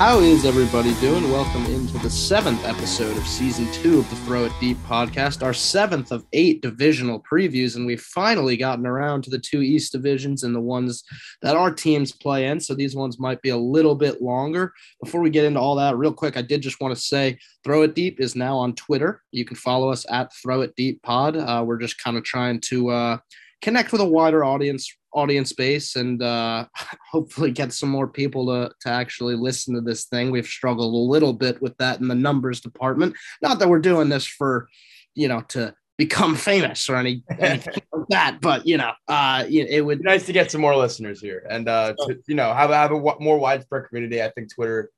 [0.00, 1.30] How is everybody doing?
[1.30, 5.52] Welcome into the seventh episode of season two of the Throw It Deep podcast, our
[5.52, 10.42] seventh of eight divisional previews, and we've finally gotten around to the two East divisions
[10.42, 11.04] and the ones
[11.42, 12.58] that our teams play in.
[12.60, 14.72] So these ones might be a little bit longer.
[15.04, 17.82] Before we get into all that, real quick, I did just want to say Throw
[17.82, 19.20] It Deep is now on Twitter.
[19.32, 21.36] You can follow us at Throw It Deep Pod.
[21.36, 23.18] Uh, we're just kind of trying to uh,
[23.60, 26.66] connect with a wider audience audience base and uh,
[27.10, 30.30] hopefully get some more people to, to actually listen to this thing.
[30.30, 33.16] We've struggled a little bit with that in the numbers department.
[33.42, 34.68] Not that we're doing this for,
[35.14, 39.84] you know, to become famous or any, anything like that, but you know, uh, it
[39.84, 42.70] would be nice to get some more listeners here and uh, to, you know have
[42.70, 44.22] have a more widespread community.
[44.22, 44.90] I think Twitter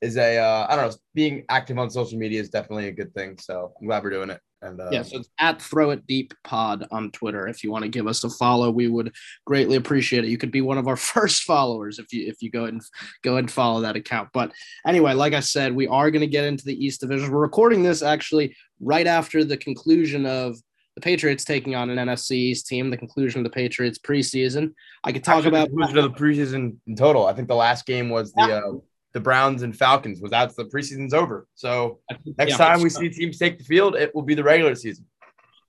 [0.00, 3.14] is a uh, I don't know being active on social media is definitely a good
[3.14, 3.38] thing.
[3.38, 4.40] So I'm glad we're doing it.
[4.62, 7.48] And uh, yeah, so it's at Throw It Deep Pod on Twitter.
[7.48, 9.14] If you want to give us a follow, we would
[9.46, 10.30] greatly appreciate it.
[10.30, 12.82] You could be one of our first followers if you if you go and
[13.22, 14.28] go and follow that account.
[14.32, 14.52] But
[14.86, 17.30] anyway, like I said, we are going to get into the East Division.
[17.30, 20.56] We're recording this actually right after the conclusion of
[20.94, 24.74] the Patriots taking on an NFC East team, the conclusion of the Patriots preseason.
[25.04, 27.26] I could talk actually, about the conclusion of the preseason in total.
[27.26, 28.42] I think the last game was the.
[28.42, 28.72] Uh,
[29.12, 30.54] the Browns and Falcons was out.
[30.54, 31.46] The preseason's over.
[31.54, 32.00] So
[32.38, 35.06] next yeah, time we see teams take the field, it will be the regular season,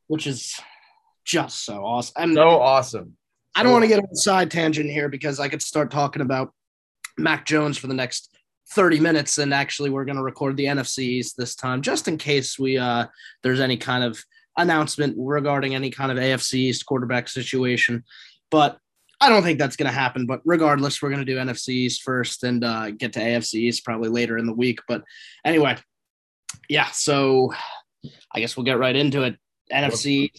[0.08, 0.60] which is
[1.26, 2.14] just so awesome.
[2.18, 3.18] And so awesome.
[3.56, 6.22] I don't want to get on a side tangent here because I could start talking
[6.22, 6.54] about
[7.18, 8.36] Mac Jones for the next
[8.70, 12.58] 30 minutes, and actually we're going to record the NFCs this time, just in case
[12.58, 13.08] we uh
[13.44, 14.24] there's any kind of
[14.58, 18.04] announcement regarding any kind of AFC East quarterback situation.
[18.50, 18.78] But
[19.22, 22.44] I don't think that's going to happen, but regardless, we're going to do NFCs first
[22.44, 24.80] and uh, get to AFCs probably later in the week.
[24.88, 25.04] But
[25.46, 25.78] anyway,
[26.68, 26.88] yeah.
[26.88, 27.54] So
[28.34, 29.38] I guess we'll get right into it.
[29.72, 30.32] NFC,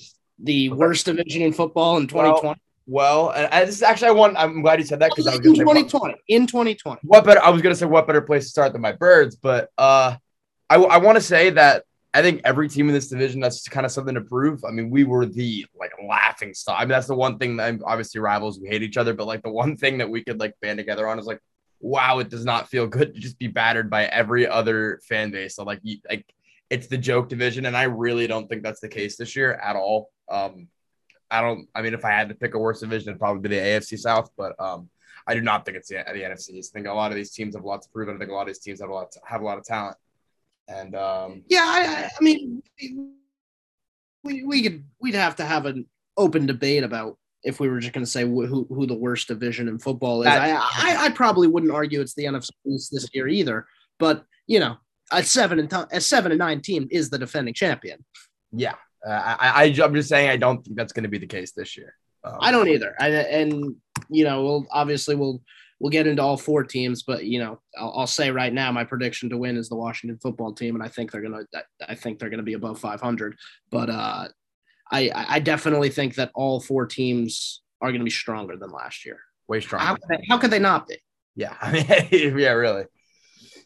[0.43, 2.61] the worst division in football in 2020.
[2.87, 4.37] Well, well and this is actually I want.
[4.37, 5.65] I'm glad you said that because I was going to say.
[5.65, 6.15] 2020.
[6.27, 7.01] in 2020.
[7.05, 7.43] What better?
[7.43, 10.17] I was going to say what better place to start than my birds, but uh,
[10.69, 11.85] I I want to say that
[12.15, 14.65] I think every team in this division that's kind of something to prove.
[14.65, 16.77] I mean, we were the like laughing stock.
[16.79, 19.43] I mean, that's the one thing that obviously rivals we hate each other, but like
[19.43, 21.41] the one thing that we could like band together on is like,
[21.81, 25.57] wow, it does not feel good to just be battered by every other fan base.
[25.57, 26.27] So like, you, like
[26.69, 29.77] it's the joke division, and I really don't think that's the case this year at
[29.77, 30.11] all.
[30.31, 30.69] Um,
[31.31, 31.69] I don't.
[31.75, 33.99] I mean, if I had to pick a worse division, it'd probably be the AFC
[33.99, 34.89] South, but um,
[35.27, 36.59] I do not think it's the, the NFC.
[36.59, 38.31] I think a lot of these teams have a lot to prove, and I think
[38.31, 39.97] a lot of these teams have a lot to, have a lot of talent.
[40.69, 42.63] And um, yeah, I, I mean,
[44.23, 45.87] we we could we'd have to have an
[46.17, 49.69] open debate about if we were just going to say who who the worst division
[49.69, 50.29] in football is.
[50.29, 53.67] I, I, I probably wouldn't argue it's the NFC this year either.
[53.99, 54.77] But you know,
[55.11, 58.05] a seven and a seven and nine team is the defending champion.
[58.53, 58.75] Yeah,
[59.07, 61.53] uh, I, I I'm just saying I don't think that's going to be the case
[61.53, 61.95] this year.
[62.25, 62.95] Um, I don't either.
[63.01, 63.77] I, and
[64.09, 65.43] you know, we'll obviously we'll
[65.83, 68.85] we'll get into all four teams, but you know, I'll, I'll, say right now, my
[68.85, 71.43] prediction to win is the Washington football team, and I think they're gonna,
[71.87, 73.37] I think they're gonna be above 500.
[73.69, 74.29] But uh,
[74.93, 79.19] I, I definitely think that all four teams are gonna be stronger than last year.
[79.49, 79.85] Way stronger.
[79.85, 80.99] How could they, how could they not be?
[81.35, 82.85] Yeah, I mean, yeah, really.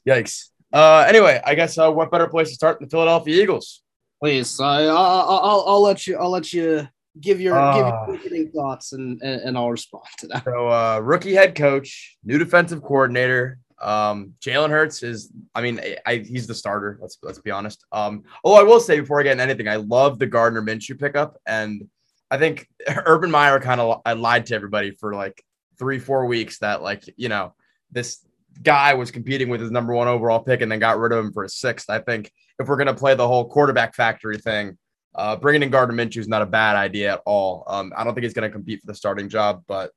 [0.08, 0.46] Yikes.
[0.72, 3.82] Uh, anyway, I guess uh, what better place to start than the Philadelphia Eagles?
[4.22, 6.88] Please, I, I'll, I'll, I'll let you, I'll let you
[7.20, 10.44] give your uh, give your thoughts and, and, and I'll respond to that.
[10.44, 13.58] So uh, rookie head coach, new defensive coordinator.
[13.80, 16.98] Um, Jalen Hurts is, I mean, I, I, he's the starter.
[17.00, 17.84] Let's let's be honest.
[17.92, 20.98] Um, oh, I will say before I get into anything, I love the Gardner Minshew
[20.98, 21.88] pickup, and
[22.30, 22.68] I think
[23.06, 25.42] Urban Meyer kind of I lied to everybody for like
[25.78, 27.54] three four weeks that like you know
[27.90, 28.24] this
[28.62, 31.32] guy was competing with his number one overall pick and then got rid of him
[31.32, 31.90] for a sixth.
[31.90, 34.78] I think if we're gonna play the whole quarterback factory thing,
[35.16, 37.64] uh, bringing in Gardner Minshew is not a bad idea at all.
[37.66, 39.90] Um, I don't think he's going to compete for the starting job, but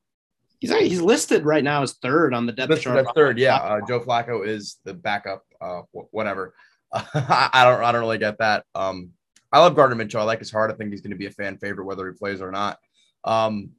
[0.60, 3.06] he's he's listed right now as third on the depth chart.
[3.14, 3.56] third, yeah.
[3.56, 5.44] Uh, Joe Flacco is the backup.
[5.60, 6.54] Uh, whatever.
[6.92, 8.64] I don't I don't really get that.
[8.74, 9.10] Um,
[9.52, 10.18] I love Gardner Minshew.
[10.18, 10.70] I like his heart.
[10.70, 12.78] I think he's going to be a fan favorite whether he plays or not.
[13.24, 13.70] Um,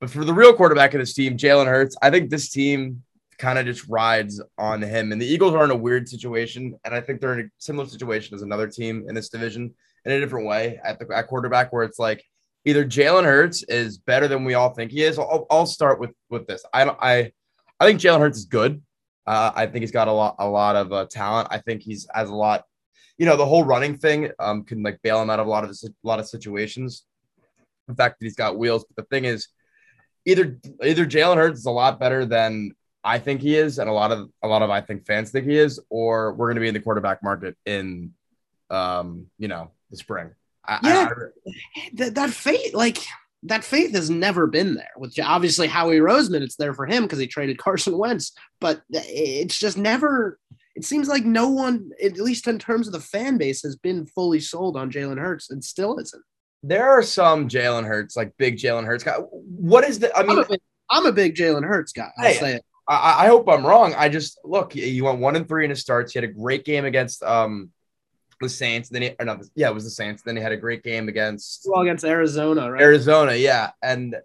[0.00, 3.02] but for the real quarterback of this team, Jalen Hurts, I think this team
[3.38, 5.12] kind of just rides on him.
[5.12, 7.86] And the Eagles are in a weird situation, and I think they're in a similar
[7.88, 9.74] situation as another team in this division
[10.06, 12.24] in a different way at the at quarterback, where it's like
[12.64, 15.18] either Jalen Hurts is better than we all think he is.
[15.18, 16.64] I'll, I'll start with with this.
[16.72, 16.98] I don't.
[17.02, 17.32] I
[17.80, 18.82] I think Jalen Hurts is good.
[19.26, 21.48] Uh, I think he's got a lot a lot of uh, talent.
[21.50, 22.64] I think he's has a lot.
[23.18, 25.64] You know, the whole running thing um, can like bail him out of a lot
[25.64, 27.04] of a lot of situations.
[27.88, 29.48] The fact that he's got wheels, but the thing is,
[30.24, 32.72] either either Jalen Hurts is a lot better than
[33.02, 35.46] I think he is, and a lot of a lot of I think fans think
[35.46, 38.12] he is, or we're going to be in the quarterback market in,
[38.70, 40.30] um, you know, the spring.
[40.66, 41.50] I, yeah, I,
[41.94, 42.98] that, that faith, like
[43.44, 44.90] that faith has never been there.
[44.96, 49.58] With obviously Howie Roseman, it's there for him because he traded Carson Wentz, but it's
[49.58, 50.38] just never.
[50.74, 54.06] it seems like no one, at least in terms of the fan base, has been
[54.06, 56.22] fully sold on Jalen Hurts and still isn't.
[56.62, 59.14] There are some Jalen Hurts, like big Jalen Hurts guy.
[59.14, 60.14] What is the?
[60.16, 60.60] I mean, I'm a big,
[60.90, 62.10] I'm a big Jalen Hurts guy.
[62.18, 62.64] I'll Hey, say it.
[62.88, 63.94] I, I hope I'm wrong.
[63.96, 64.74] I just look.
[64.74, 66.12] You went one and three in his starts.
[66.12, 67.70] He had a great game against um
[68.40, 68.88] the Saints.
[68.88, 70.22] Then he, or no, yeah, it was the Saints.
[70.22, 72.82] Then he had a great game against Well, against Arizona, right?
[72.82, 73.34] Arizona.
[73.34, 74.16] Yeah, and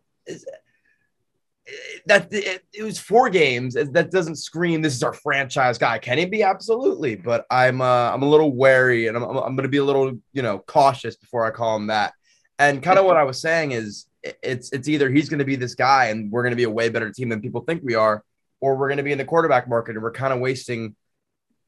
[2.05, 3.75] that it, it was four games.
[3.75, 5.99] That doesn't scream this is our franchise guy.
[5.99, 6.43] Can he be?
[6.43, 9.77] Absolutely, but I'm uh, I'm a little wary, and I'm I'm, I'm going to be
[9.77, 12.13] a little you know cautious before I call him that.
[12.59, 15.55] And kind of what I was saying is, it's it's either he's going to be
[15.55, 17.95] this guy, and we're going to be a way better team than people think we
[17.95, 18.23] are,
[18.59, 20.95] or we're going to be in the quarterback market, and we're kind of wasting.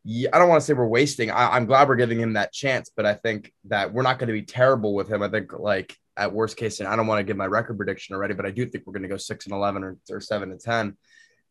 [0.05, 1.31] I don't want to say we're wasting.
[1.31, 4.27] I, I'm glad we're giving him that chance, but I think that we're not going
[4.27, 5.21] to be terrible with him.
[5.21, 8.15] I think like at worst case, and I don't want to give my record prediction
[8.15, 10.51] already, but I do think we're going to go six and eleven or, or seven
[10.51, 10.97] and ten,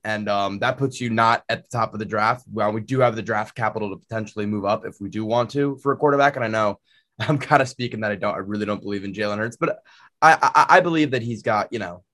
[0.04, 2.44] and um, that puts you not at the top of the draft.
[2.52, 5.50] Well, we do have the draft capital to potentially move up if we do want
[5.50, 6.78] to for a quarterback, and I know
[7.18, 9.78] I'm kind of speaking that I don't, I really don't believe in Jalen Hurts, but
[10.20, 12.04] I, I, I believe that he's got, you know,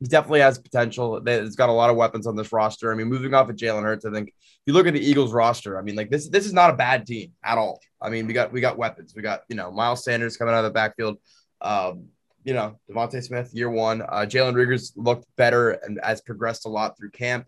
[0.00, 1.20] he definitely has potential.
[1.26, 2.92] It's got a lot of weapons on this roster.
[2.92, 4.34] I mean, moving off of Jalen Hurts, I think if
[4.66, 7.06] you look at the Eagles roster, I mean, like this, this is not a bad
[7.06, 7.80] team at all.
[8.00, 9.12] I mean, we got we got weapons.
[9.16, 11.18] We got you know Miles Sanders coming out of the backfield.
[11.60, 12.08] Um,
[12.44, 14.00] you know DeVonta Smith year one.
[14.02, 17.46] Uh, Jalen Reagor looked better and has progressed a lot through camp.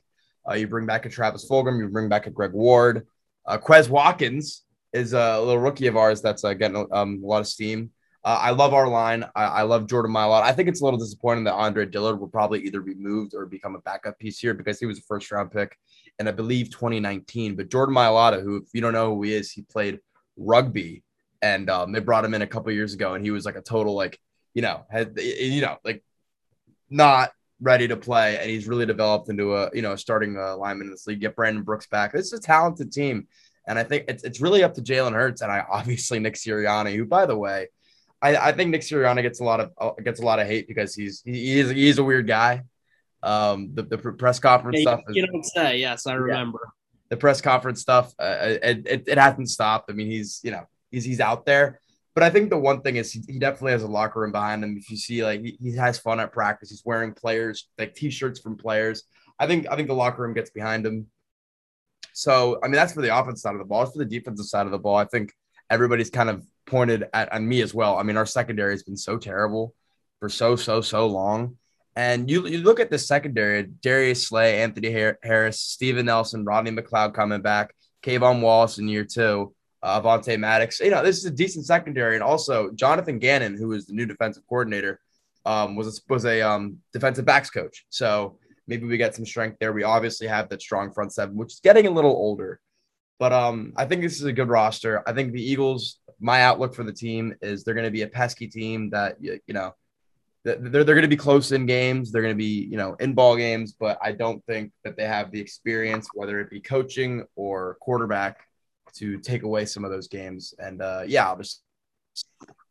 [0.49, 1.79] Uh, you bring back a Travis Fulgham.
[1.79, 3.06] You bring back a Greg Ward.
[3.47, 4.62] Uh, Quez Watkins
[4.93, 7.91] is a little rookie of ours that's uh, getting um, a lot of steam.
[8.22, 9.25] Uh, I love our line.
[9.34, 10.43] I, I love Jordan Mailata.
[10.43, 13.46] I think it's a little disappointing that Andre Dillard will probably either be moved or
[13.46, 15.78] become a backup piece here because he was a first round pick
[16.19, 17.56] in, I believe, 2019.
[17.56, 20.00] But Jordan Mailata, who, if you don't know who he is, he played
[20.37, 21.02] rugby
[21.40, 23.62] and um, they brought him in a couple years ago and he was like a
[23.62, 24.20] total, like,
[24.52, 26.05] you know, had, you know, like
[26.90, 28.37] not ready to play.
[28.37, 31.20] And he's really developed into a, you know, starting uh, lineman in this league.
[31.20, 32.12] Get Brandon Brooks back.
[32.12, 33.28] This is a talented team.
[33.66, 36.94] And I think it's, it's really up to Jalen Hurts and I obviously Nick Sirianni,
[36.96, 37.69] who, by the way,
[38.22, 40.69] I, I think Nick Sirianni gets a lot of uh, gets a lot of hate
[40.69, 42.64] because he's he, he is he's a weird guy.
[43.22, 45.78] Um, the, the press conference Yeah, stuff, you, is, don't say.
[45.78, 46.72] Yes, I remember.
[47.11, 49.90] the press conference stuff, uh, it, it it hasn't stopped.
[49.90, 51.81] I mean, he's you know he's he's out there,
[52.14, 54.62] but I think the one thing is he, he definitely has a locker room behind
[54.64, 54.76] him.
[54.78, 58.40] If you see like he, he has fun at practice, he's wearing players like t-shirts
[58.40, 59.05] from players.
[59.38, 61.06] I think I think the locker room gets behind him.
[62.12, 63.82] So I mean that's for the offense side of the ball.
[63.82, 65.32] It's for the defensive side of the ball, I think
[65.70, 67.99] everybody's kind of pointed at me as well.
[67.99, 69.75] I mean, our secondary has been so terrible
[70.20, 71.56] for so so so long.
[71.96, 77.14] And you, you look at the secondary: Darius Slay, Anthony Harris, Steven Nelson, Rodney McLeod
[77.14, 79.52] coming back, K'Von Wallace in year two,
[79.82, 80.81] uh, Maddox.
[80.81, 84.06] You know, this is a decent secondary, and also Jonathan Gannon, who is the new
[84.06, 85.00] defensive coordinator,
[85.44, 87.84] um, was a, was a um, defensive backs coach.
[87.90, 89.73] So maybe we get some strength there.
[89.73, 92.61] We obviously have that strong front seven, which is getting a little older.
[93.19, 95.02] But um, I think this is a good roster.
[95.06, 98.08] I think the Eagles, my outlook for the team is they're going to be a
[98.08, 99.75] pesky team that, you, you know,
[100.44, 102.11] they're, they're going to be close in games.
[102.11, 105.06] They're going to be, you know, in ball games, but I don't think that they
[105.06, 108.47] have the experience, whether it be coaching or quarterback,
[108.94, 110.54] to take away some of those games.
[110.59, 111.62] And uh, yeah, I'll just,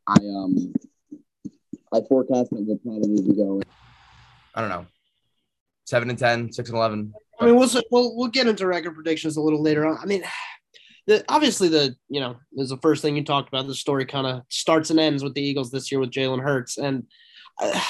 [0.06, 0.72] I um
[1.92, 3.62] I forecast that we'll probably be going.
[4.54, 4.86] I don't know,
[5.84, 7.12] seven and 10, 6 and 11.
[7.40, 9.98] I mean, we'll we'll we'll get into record predictions a little later on.
[9.98, 10.22] I mean,
[11.10, 13.66] the obviously the you know is the first thing you talked about.
[13.66, 16.78] The story kind of starts and ends with the Eagles this year with Jalen Hurts,
[16.78, 17.04] and
[17.60, 17.80] uh,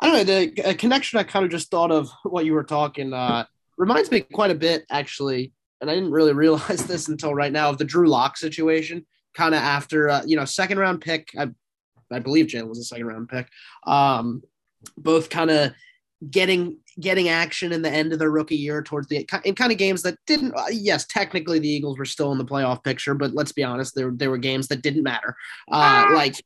[0.00, 1.20] I don't know the connection.
[1.20, 3.12] I kind of just thought of what you were talking.
[3.12, 3.44] Uh,
[3.78, 7.70] reminds me quite a bit actually, and I didn't really realize this until right now
[7.70, 9.06] of the Drew Lock situation.
[9.34, 11.30] Kind of after uh, you know second round pick.
[11.38, 11.48] I
[12.10, 13.48] I believe Jalen was a second round pick.
[13.86, 14.42] Um,
[14.98, 15.72] both kind of
[16.28, 19.78] getting getting action in the end of their rookie year towards the in kind of
[19.78, 23.34] games that didn't uh, yes technically the eagles were still in the playoff picture but
[23.34, 25.36] let's be honest there, there were games that didn't matter
[25.72, 26.42] uh like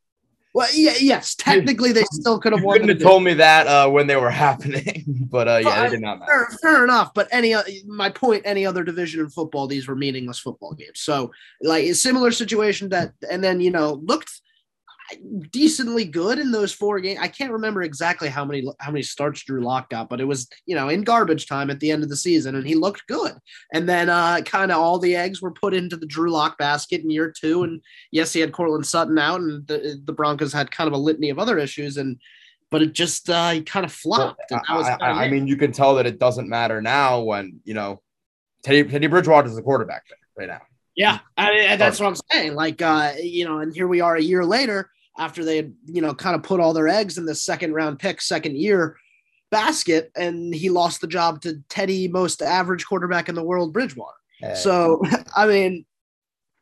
[0.52, 3.66] well yeah yes technically they still could have You won couldn't have told me that
[3.68, 6.32] uh, when they were happening, but uh, yeah, they did not matter.
[6.32, 9.94] Fair, fair enough, but any o- my point, any other division in football, these were
[9.94, 11.00] meaningless football games.
[11.00, 11.30] So,
[11.62, 14.40] like a similar situation that, and then you know looked
[15.50, 17.18] decently good in those four games.
[17.20, 20.48] I can't remember exactly how many how many starts Drew Lock got, but it was
[20.66, 23.32] you know in garbage time at the end of the season, and he looked good.
[23.72, 27.02] And then uh, kind of all the eggs were put into the Drew Lock basket
[27.02, 27.62] in year two.
[27.64, 30.98] And yes, he had Courtland Sutton out, and the the Broncos had kind of a
[30.98, 32.18] litany of other issues, and
[32.70, 34.40] but it just uh, he kind of flopped.
[34.50, 36.80] Well, and that was I, I- I mean, you can tell that it doesn't matter
[36.80, 38.00] now when you know
[38.62, 40.04] Teddy Teddy Bridgewater is the quarterback
[40.38, 40.60] right now.
[40.96, 42.54] Yeah, I mean, that's what I'm saying.
[42.54, 44.90] Like, uh, you know, and here we are a year later
[45.20, 47.98] after they had, you know, kind of put all their eggs in the second round
[47.98, 48.96] pick, second year
[49.50, 54.16] basket, and he lost the job to Teddy, most average quarterback in the world, Bridgewater.
[54.40, 54.54] Hey.
[54.54, 55.02] So
[55.36, 55.84] I mean,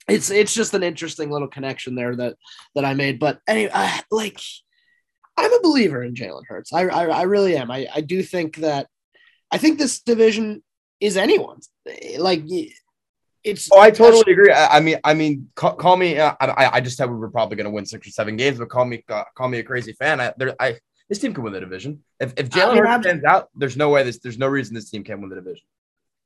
[0.09, 2.35] it's it's just an interesting little connection there that
[2.75, 3.21] that I made.
[3.21, 4.41] But anyway, I, like
[5.37, 6.73] I'm a believer in Jalen Hurts.
[6.73, 7.71] I, I I really am.
[7.71, 8.89] I I do think that
[9.53, 10.65] I think this division
[10.99, 11.71] is anyone's.
[12.19, 12.43] Like
[13.49, 13.69] it's.
[13.73, 14.53] Oh, I totally agree.
[14.53, 16.19] I, I mean, I mean, call, call me.
[16.19, 18.59] Uh, I, I just said we were probably going to win six or seven games,
[18.59, 20.21] but call me, uh, call me a crazy fan.
[20.21, 20.79] I, there, I
[21.09, 22.03] this team can win the division.
[22.21, 24.19] If, if Jalen I mean, Hurts stands out, there's no way this.
[24.19, 25.65] There's no reason this team can't win the division.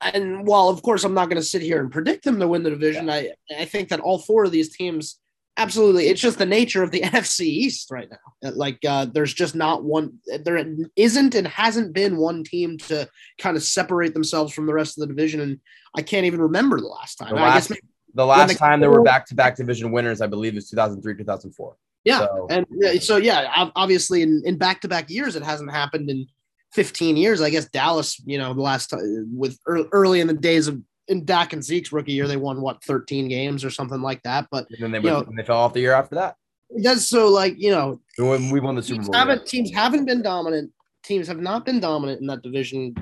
[0.01, 2.63] and while of course I'm not going to sit here and predict them to win
[2.63, 5.19] the division, I I think that all four of these teams
[5.57, 8.51] absolutely it's just the nature of the NFC East right now.
[8.53, 10.65] Like uh, there's just not one there
[10.97, 15.03] isn't and hasn't been one team to kind of separate themselves from the rest of
[15.03, 15.61] the division and
[15.97, 17.35] I can't even remember the last time.
[17.35, 17.79] The I last, guess
[18.15, 21.17] the last the- time there were back to back division winners, I believe, is 2003,
[21.17, 21.77] 2004.
[22.05, 25.71] Yeah, So- and yeah, so yeah, obviously in in back to back years it hasn't
[25.71, 26.27] happened in
[26.73, 27.41] 15 years.
[27.43, 30.81] I guess Dallas, you know, the last time with early in the days of
[31.13, 34.49] in Dak and Zeke's rookie year, they won what 13 games or something like that.
[34.51, 36.37] But And then they, went, know- and they fell off the year after that.
[36.83, 39.19] that's so like you know when we won the Super teams Bowl.
[39.19, 40.73] haven't teams haven't been dominant.
[41.05, 42.95] Teams have not been dominant in that division,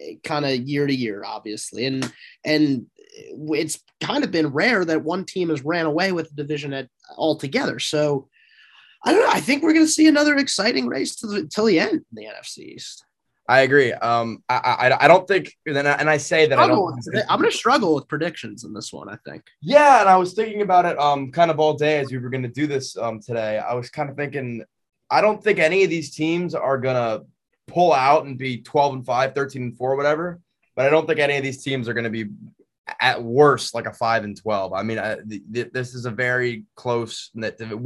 [0.00, 2.10] eh, kind of year to year, obviously, and
[2.44, 2.86] and
[3.60, 6.88] it's kind of been rare that one team has ran away with the division at
[7.16, 7.78] altogether.
[7.80, 8.28] So
[9.04, 9.32] I don't know.
[9.32, 12.04] I think we're going to see another exciting race to the till the end in
[12.14, 13.04] the NFC East.
[13.48, 13.92] I agree.
[13.94, 14.56] Um, I,
[14.90, 17.14] I, I don't think, and I, and I say that I Struggle don't.
[17.14, 19.08] with- I'm going to struggle with predictions in this one.
[19.08, 19.42] I think.
[19.62, 22.28] Yeah, and I was thinking about it um kind of all day as we were
[22.28, 23.58] going to do this um today.
[23.58, 24.62] I was kind of thinking
[25.10, 27.24] I don't think any of these teams are going to
[27.66, 30.40] pull out and be 12 and 5, 13 and 4 whatever,
[30.76, 32.26] but I don't think any of these teams are going to be
[33.00, 34.72] at worst like a 5 and 12.
[34.72, 37.30] I mean, I, th- th- this is a very close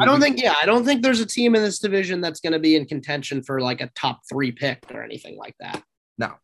[0.01, 0.41] I don't think.
[0.41, 2.87] Yeah, I don't think there's a team in this division that's going to be in
[2.87, 5.83] contention for like a top three pick or anything like that.
[6.19, 6.35] No.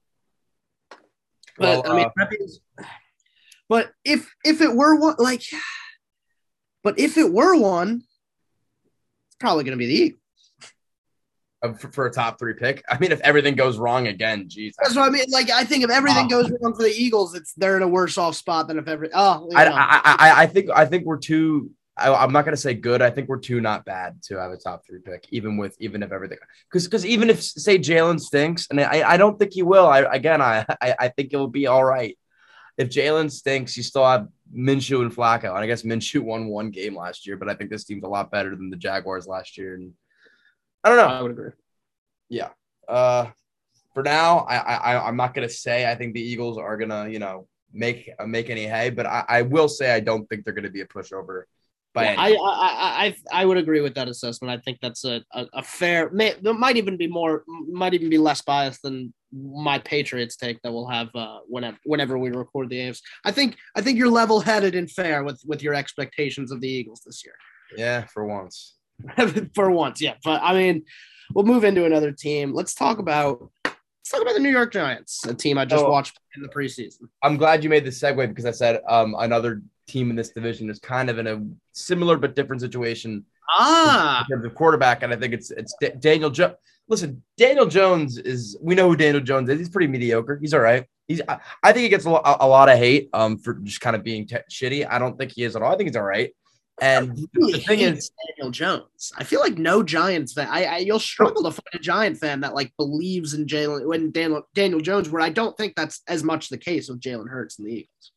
[0.91, 2.85] But Well, I mean, uh,
[3.69, 5.43] but if if it were one, like,
[6.83, 8.03] but if it were one,
[9.27, 10.21] it's probably going to be the Eagles.
[11.63, 12.83] For, for a top 3 pick.
[12.89, 14.75] I mean, if everything goes wrong again, geez.
[14.81, 15.25] That's what I mean.
[15.31, 16.43] Like, I think if everything Wow.
[16.43, 19.11] goes wrong for the Eagles, it's they're in a worse off spot than if every.
[19.13, 19.67] Oh, I.
[19.67, 21.71] I, I, I think I think we're too.
[21.97, 23.03] I, I'm not gonna say good.
[23.03, 26.03] I think we're too not bad to have a top three pick, even with even
[26.05, 26.39] if everything.
[26.71, 29.87] Because because even if say Jalen stinks, and I, I don't think he will.
[29.89, 32.17] I again I, I I think it'll be all right.
[32.77, 36.71] If Jalen stinks, you still have Minshew and Flacco, and I guess Minshew won one
[36.71, 39.59] game last year, but I think this team's a lot better than the Jaguars last
[39.59, 39.75] year.
[39.75, 39.93] And
[40.85, 41.07] I don't know.
[41.07, 41.51] I would agree.
[42.29, 42.51] Yeah.
[42.89, 43.27] Uh,
[43.95, 47.19] for now, I, I I'm not gonna say I think the Eagles are gonna you
[47.19, 50.55] know make uh, make any hay, but I, I will say I don't think they're
[50.55, 51.43] gonna be a pushover
[51.95, 52.37] by Yeah, any.
[52.37, 54.57] I, I, I, I would agree with that assessment.
[54.57, 56.11] I think that's a, a, a fair.
[56.11, 57.45] May, might even be more.
[57.71, 62.19] Might even be less biased than my Patriots take that we'll have uh, whenever whenever
[62.19, 63.03] we record the games.
[63.25, 66.69] I think I think you're level headed and fair with with your expectations of the
[66.69, 67.35] Eagles this year.
[67.77, 68.78] yeah, for once.
[69.55, 70.15] For once, yeah.
[70.25, 70.85] But I mean,
[71.35, 72.53] we'll move into another team.
[72.53, 75.91] Let's talk about let's talk about the New York Giants, a team I just Oh.
[75.91, 77.03] watched in the preseason.
[77.23, 80.69] I'm glad you made the segue because I said um another team in this division
[80.71, 85.13] is kind of in a similar but different situation Ah, in terms of quarterback, and
[85.13, 86.55] I think it's it's Da- Daniel Jones.
[86.89, 89.59] Listen, Daniel Jones is we know who Daniel Jones is.
[89.59, 90.39] He's pretty mediocre.
[90.41, 90.85] He's all right.
[91.07, 93.81] He's I, I think he gets a, lo- a lot of hate um for just
[93.81, 94.87] kind of being t- shitty.
[94.91, 95.73] I don't think he is at all.
[95.73, 96.31] I think he's all right.
[96.81, 99.13] And really the thing is, Daniel Jones.
[99.17, 100.49] I feel like no Giants fan.
[100.49, 104.11] I, I you'll struggle to find a Giant fan that like believes in Jalen when
[104.13, 105.11] Daniel Daniel Jones.
[105.11, 108.13] Where I don't think that's as much the case with Jalen Hurts and the Eagles.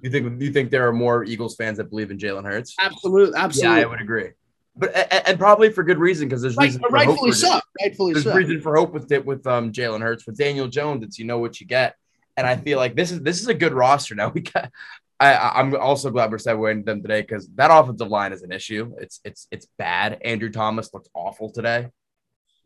[0.00, 2.74] you think you think there are more Eagles fans that believe in Jalen Hurts?
[2.80, 3.82] Absolutely, Yeah, absolutely.
[3.82, 4.30] I would agree.
[4.76, 7.60] But and, and probably for good reason because there's Right, reason for hope rightfully so.
[7.82, 8.34] Rightfully There's so.
[8.34, 11.04] reason for hope with it with um Jalen Hurts with Daniel Jones.
[11.04, 11.96] It's you know what you get,
[12.36, 14.30] and I feel like this is this is a good roster now.
[14.34, 14.70] We got.
[15.20, 18.94] I, I'm also glad we're segueing them today because that offensive line is an issue.
[18.98, 20.18] It's it's it's bad.
[20.24, 21.88] Andrew Thomas looks awful today.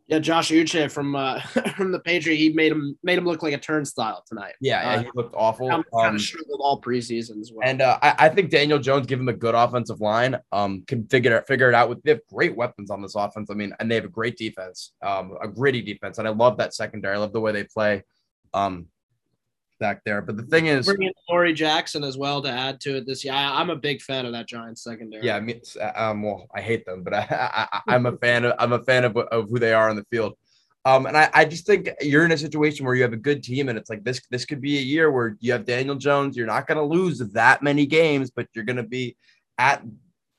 [0.07, 1.39] Yeah, Josh Uche from uh,
[1.77, 4.53] from the Patriot, he made him made him look like a turnstile tonight.
[4.59, 5.69] Yeah, yeah Uh, he looked awful.
[5.69, 7.67] Kind of Um, struggled all preseason as well.
[7.67, 11.07] And uh, I, I think Daniel Jones, give him a good offensive line, um, can
[11.07, 11.87] figure it figure it out.
[11.87, 13.49] With they have great weapons on this offense.
[13.49, 16.57] I mean, and they have a great defense, um, a gritty defense, and I love
[16.57, 17.15] that secondary.
[17.15, 18.03] I love the way they play,
[18.53, 18.87] um,
[19.83, 20.21] back there.
[20.21, 23.25] But the thing is, Bringing in Adoree Jackson as well to add to it this
[23.25, 23.33] year.
[23.33, 25.25] I, I'm a big fan of that Giants secondary.
[25.25, 28.45] yeah, I mean, uh, um, well, I hate them, but I, I, I'm a fan
[28.45, 30.37] of I'm a fan of, of who they are on the field.
[30.85, 33.43] Um, and I, I just think you're in a situation where you have a good
[33.43, 34.21] team, and it's like this.
[34.31, 36.37] This could be a year where you have Daniel Jones.
[36.37, 39.17] You're not going to lose that many games, but you're going to be
[39.57, 39.83] at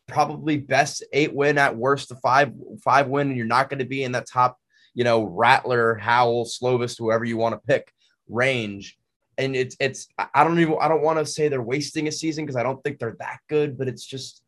[0.07, 3.85] probably best eight win, at worst a five five win, and you're not going to
[3.85, 4.59] be in that top,
[4.95, 7.93] you know, Rattler, Howell, Slovis, whoever you want to pick
[8.29, 8.97] range.
[9.39, 12.45] And it's it's I don't even I don't want to say they're wasting a season
[12.45, 14.43] because I don't think they're that good, but it's just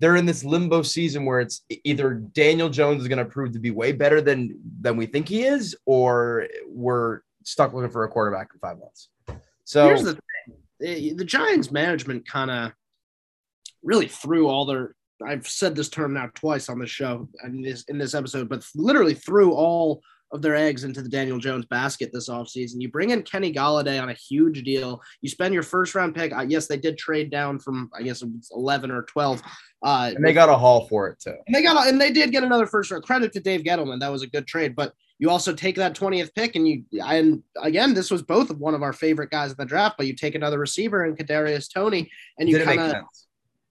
[0.00, 3.58] they're in this limbo season where it's either Daniel Jones is going to prove to
[3.58, 8.08] be way better than than we think he is, or we're stuck looking for a
[8.08, 9.08] quarterback in five months.
[9.64, 10.18] So here's the
[10.80, 12.72] thing: the Giants management kind of
[13.82, 14.94] really threw all their.
[15.26, 18.64] I've said this term now twice on the show in this in this episode, but
[18.76, 20.00] literally threw all
[20.32, 22.80] of their eggs into the Daniel Jones basket this offseason.
[22.80, 25.00] You bring in Kenny Golladay on a huge deal.
[25.22, 26.32] You spend your first round pick.
[26.32, 29.42] Uh, yes, they did trade down from I guess it was 11 or 12.
[29.82, 31.34] Uh, and they got a haul for it too.
[31.46, 33.04] And they got and they did get another first round.
[33.04, 34.00] Credit to Dave Gettleman.
[34.00, 37.42] That was a good trade, but you also take that 20th pick and you and
[37.60, 40.14] again this was both of one of our favorite guys in the draft, but you
[40.14, 43.04] take another receiver in Kadarius Toney, and you kind of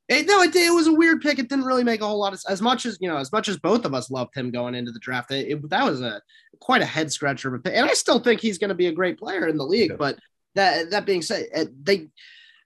[0.09, 1.37] it, no, it, it was a weird pick.
[1.37, 3.49] It didn't really make a whole lot of as much as you know, as much
[3.49, 5.31] as both of us loved him going into the draft.
[5.31, 6.21] It, it that was a
[6.59, 8.87] quite a head scratcher of a pick, and I still think he's going to be
[8.87, 9.91] a great player in the league.
[9.91, 9.97] Yeah.
[9.97, 10.19] But
[10.55, 12.07] that that being said, uh, they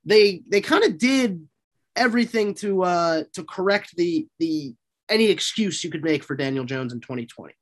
[0.05, 1.48] they they kind of did
[1.95, 4.74] everything to uh to correct the the
[5.10, 7.53] any excuse you could make for Daniel Jones in 2020.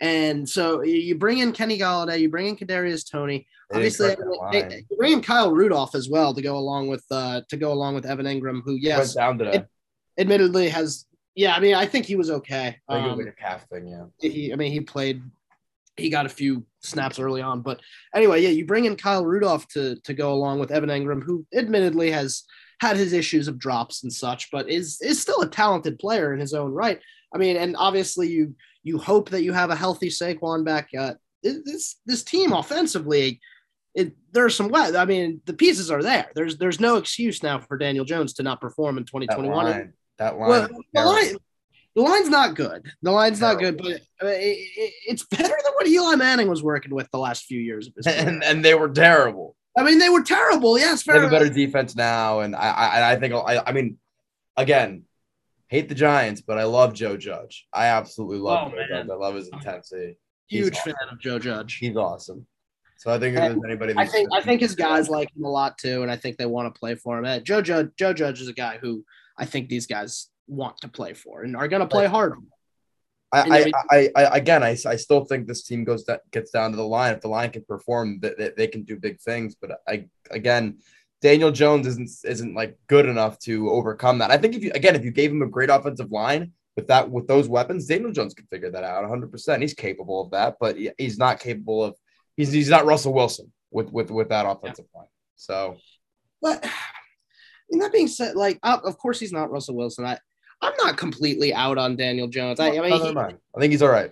[0.00, 3.46] And so you bring in Kenny Golladay, you bring in Kadarius Toney.
[3.72, 7.72] Obviously, you bring in Kyle Rudolph as well to go along with uh, to go
[7.72, 9.16] along with Evan Engram, who yes.
[9.18, 9.66] It,
[10.18, 11.54] admittedly has yeah.
[11.54, 12.78] I mean, I think he was okay.
[12.88, 13.88] I think um, it was like a calf thing.
[13.88, 14.04] Yeah.
[14.20, 15.22] He, I mean, he played.
[15.96, 17.80] He got a few snaps early on, but
[18.14, 18.50] anyway, yeah.
[18.50, 22.44] You bring in Kyle Rudolph to to go along with Evan Engram, who admittedly has
[22.80, 26.40] had his issues of drops and such, but is is still a talented player in
[26.40, 27.00] his own right.
[27.34, 28.54] I mean, and obviously you
[28.88, 30.88] you hope that you have a healthy Saquon back.
[30.98, 33.40] Uh, this this team offensively,
[33.94, 34.74] it, there's some.
[34.74, 36.30] I mean, the pieces are there.
[36.34, 39.64] There's there's no excuse now for Daniel Jones to not perform in 2021.
[39.66, 41.36] That line, that line, well, the line,
[41.94, 42.90] the line's not good.
[43.02, 46.94] The line's not good, but it, it, it's better than what Eli Manning was working
[46.94, 49.54] with the last few years of his and, and they were terrible.
[49.76, 50.78] I mean, they were terrible.
[50.78, 53.98] Yes, they have a better defense now, and I, I, I think I, I mean,
[54.56, 55.04] again,
[55.68, 57.66] hate the Giants, but I love Joe Judge.
[57.72, 58.88] I absolutely love oh, Joe man.
[58.88, 59.10] Judge.
[59.10, 60.18] I love his intensity.
[60.48, 60.92] Huge awesome.
[60.92, 61.76] fan of Joe Judge.
[61.76, 62.46] He's awesome.
[62.96, 65.48] So I think if there's anybody, I think I think his guys like him a
[65.48, 67.44] lot too, and I think they want to play for him.
[67.44, 69.04] Joe Judge, Joe Judge is a guy who
[69.36, 72.34] I think these guys want to play for and are going to play hard.
[73.30, 76.70] I, I, I, I, again, I, I still think this team goes that gets down
[76.70, 77.14] to the line.
[77.14, 79.54] If the line can perform, that they, they can do big things.
[79.54, 80.78] But I, again,
[81.20, 84.30] Daniel Jones isn't isn't like good enough to overcome that.
[84.30, 87.10] I think if you again if you gave him a great offensive line with that
[87.10, 89.30] with those weapons, Daniel Jones could figure that out 100.
[89.30, 91.96] percent He's capable of that, but he's not capable of
[92.36, 95.00] he's he's not Russell Wilson with with with that offensive yeah.
[95.00, 95.08] line.
[95.36, 95.76] So,
[96.40, 96.64] but
[97.70, 100.04] and that being said, like uh, of course he's not Russell Wilson.
[100.04, 100.18] I
[100.60, 102.60] I'm not completely out on Daniel Jones.
[102.60, 104.10] I, I mean, he, I think he's all right.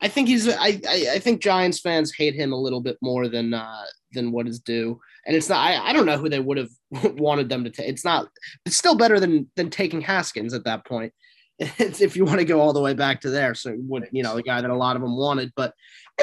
[0.00, 0.48] I think he's.
[0.48, 4.32] I, I, I think Giants fans hate him a little bit more than uh, than
[4.32, 5.00] what is due.
[5.26, 5.58] And it's not.
[5.58, 6.70] I, I don't know who they would have
[7.18, 7.88] wanted them to take.
[7.88, 8.28] It's not.
[8.64, 11.12] It's still better than than taking Haskins at that point.
[11.60, 14.22] It's, if you want to go all the way back to there, so would you
[14.22, 15.74] know the guy that a lot of them wanted, but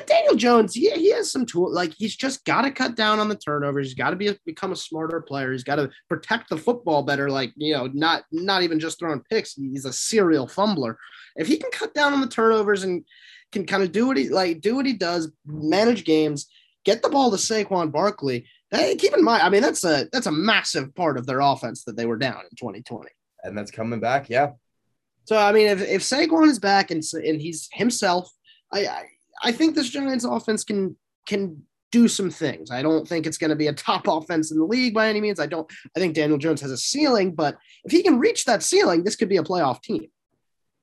[0.07, 1.73] Daniel Jones, yeah, he has some tool.
[1.73, 3.87] Like he's just got to cut down on the turnovers.
[3.87, 5.51] He's got to be a, become a smarter player.
[5.51, 7.29] He's got to protect the football better.
[7.29, 9.53] Like you know, not not even just throwing picks.
[9.53, 10.97] He's a serial fumbler.
[11.35, 13.05] If he can cut down on the turnovers and
[13.55, 16.47] can kind of do what he like, do what he does, manage games,
[16.83, 18.45] get the ball to Saquon Barkley.
[18.69, 21.85] Hey, keep in mind, I mean, that's a that's a massive part of their offense
[21.85, 23.09] that they were down in 2020.
[23.43, 24.51] And that's coming back, yeah.
[25.23, 28.29] So I mean, if, if Saquon is back and and he's himself,
[28.73, 29.03] I, I
[29.43, 32.71] I think this Giants offense can can do some things.
[32.71, 35.21] I don't think it's going to be a top offense in the league by any
[35.21, 35.39] means.
[35.39, 35.71] I don't.
[35.95, 39.15] I think Daniel Jones has a ceiling, but if he can reach that ceiling, this
[39.15, 40.07] could be a playoff team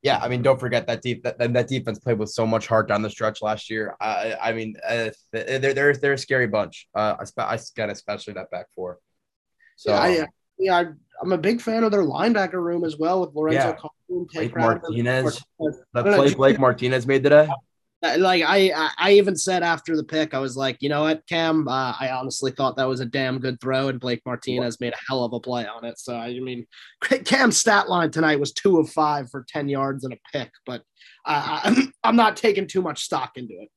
[0.02, 2.88] yeah, I mean, don't forget that deep that, that defense played with so much heart
[2.88, 3.94] down the stretch last year.
[4.00, 6.88] I, I mean, uh, they're they're they're a scary bunch.
[6.92, 8.98] Uh, I, I especially that back four.
[9.76, 10.26] So yeah, I,
[10.58, 10.84] yeah,
[11.22, 13.76] I'm a big fan of their linebacker room as well with Lorenzo
[14.08, 14.24] yeah.
[14.32, 15.40] Blake Martinez.
[15.94, 17.48] That play Blake Martinez made today.
[18.02, 21.24] Uh, like I, I even said after the pick, I was like, you know what,
[21.28, 24.92] Cam, uh, I honestly thought that was a damn good throw, and Blake Martinez made
[24.92, 25.98] a hell of a play on it.
[25.98, 26.66] So I mean,
[27.24, 30.82] Cam's stat line tonight was two of five for ten yards and a pick, but
[31.26, 33.68] uh, I'm, I'm not taking too much stock into it.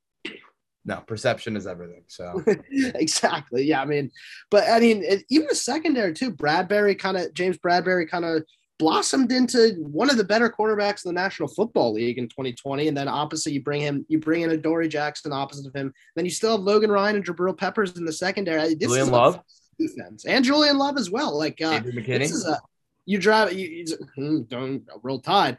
[0.87, 2.03] No, perception is everything.
[2.07, 3.81] So exactly, yeah.
[3.81, 4.11] I mean,
[4.49, 6.31] but I mean, it, even the secondary too.
[6.31, 8.43] Bradberry kind of James Bradberry kind of
[8.77, 12.87] blossomed into one of the better quarterbacks in the National Football League in 2020.
[12.87, 15.93] And then opposite, you bring him, you bring in Adoree Jackson opposite of him.
[16.15, 18.75] Then you still have Logan Ryan and Jabril Peppers in the secondary.
[18.75, 19.39] This Julian Love
[19.79, 21.37] defense and Julian Love as well.
[21.37, 22.59] Like uh, this is a
[23.05, 23.85] you drive you, you
[24.15, 25.57] hmm, don't real tide.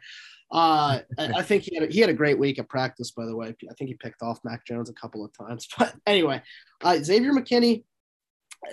[0.49, 3.11] Uh, I, I, think he had a, he had a great week at practice.
[3.11, 5.67] By the way, I think he picked off Mac Jones a couple of times.
[5.77, 6.41] But anyway,
[6.83, 7.83] uh, Xavier McKinney,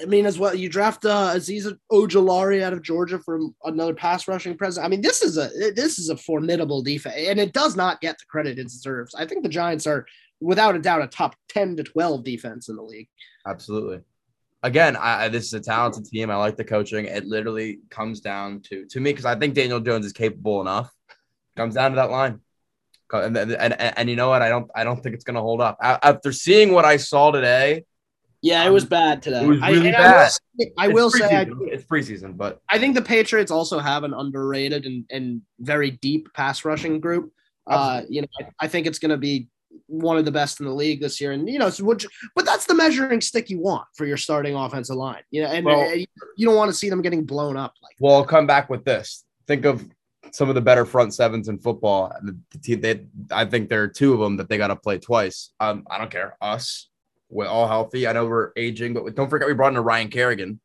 [0.03, 4.27] I mean, as well, you draft uh, Azeez Ojulari out of Georgia from another pass
[4.27, 4.85] rushing presence.
[4.85, 8.19] I mean, this is a this is a formidable defense, and it does not get
[8.19, 9.15] the credit it deserves.
[9.15, 10.07] I think the Giants are,
[10.41, 13.09] without a doubt, a top ten to twelve defense in the league.
[13.47, 14.01] Absolutely.
[14.63, 16.31] Again, I, this is a talented team.
[16.31, 17.05] I like the coaching.
[17.05, 20.91] It literally comes down to to me because I think Daniel Jones is capable enough.
[21.57, 22.41] Comes down to that line.
[23.13, 24.43] And, and, and, and you know what?
[24.43, 25.77] I don't I don't think it's going to hold up.
[25.81, 27.85] After seeing what I saw today,
[28.45, 29.43] yeah, it was bad today.
[29.43, 30.03] It was really I, bad.
[30.07, 33.79] I will say, I will say I, it's preseason, but I think the Patriots also
[33.79, 37.33] have an underrated and, and very deep pass rushing group.
[37.67, 39.49] Uh, you know, I, I think it's going to be
[39.87, 42.45] one of the best in the league this year, and you know, so which, but
[42.45, 45.23] that's the measuring stick you want for your starting offensive line.
[45.31, 47.73] You know, and, well, you don't want to see them getting blown up.
[47.83, 49.25] Like, well, I'll come back with this.
[49.47, 49.89] Think of
[50.33, 52.13] some of the better front sevens in football.
[52.23, 54.77] The, the team, they, I think there are two of them that they got to
[54.77, 55.51] play twice.
[55.61, 56.37] Um, I don't care.
[56.43, 56.91] Us,
[57.35, 58.07] we're all healthy.
[58.07, 60.61] I know we're aging, but don't forget we brought in a Ryan Kerrigan.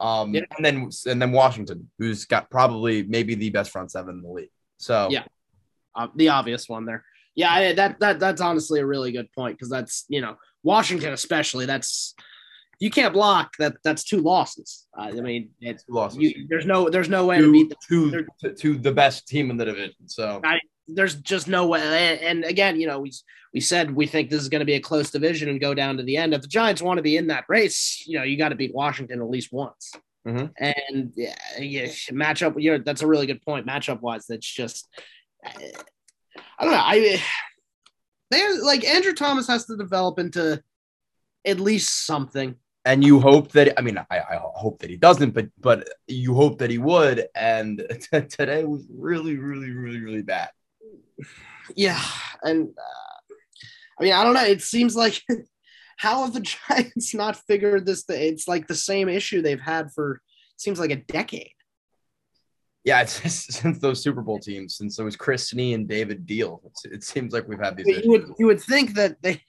[0.00, 0.42] Um, yeah.
[0.56, 4.28] and then and then Washington, who's got probably maybe the best front seven in the
[4.28, 4.50] league.
[4.78, 5.24] So yeah,
[5.94, 7.04] uh, the obvious one there.
[7.34, 11.12] Yeah, I, that that that's honestly a really good point because that's you know Washington
[11.12, 11.66] especially.
[11.66, 12.14] That's
[12.80, 13.76] you can't block that.
[13.84, 14.86] That's two losses.
[14.96, 16.18] Uh, I mean, it's two losses.
[16.18, 19.50] You, there's no there's no way to, to beat the, to, to the best team
[19.50, 19.94] in the division.
[20.06, 22.18] So I, there's just no way.
[22.22, 23.12] And, again, you know, we
[23.54, 25.96] we said we think this is going to be a close division and go down
[25.96, 26.34] to the end.
[26.34, 28.74] If the Giants want to be in that race, you know, you got to beat
[28.74, 29.92] Washington at least once.
[30.26, 30.46] Mm-hmm.
[30.58, 32.60] And yeah, yeah, matchup.
[32.60, 33.66] you that's a really good point.
[33.66, 34.88] Matchup wise, that's just
[35.44, 36.78] I don't know.
[36.78, 37.22] I
[38.30, 40.62] they like Andrew Thomas has to develop into
[41.46, 42.56] at least something.
[42.84, 46.34] And you hope that I mean I, I hope that he doesn't, but but you
[46.34, 47.26] hope that he would.
[47.34, 50.50] And t- today was really really really really bad.
[51.76, 52.02] Yeah,
[52.42, 53.32] and uh,
[54.00, 54.44] I mean I don't know.
[54.44, 55.22] It seems like
[55.98, 58.04] how have the Giants not figured this?
[58.08, 60.20] It's like the same issue they've had for
[60.56, 61.52] seems like a decade.
[62.84, 66.60] Yeah, it's since those Super Bowl teams, since it was Chris Snee and David Diehl.
[66.84, 67.86] it seems like we've had these.
[67.86, 69.42] You would, you would think that they,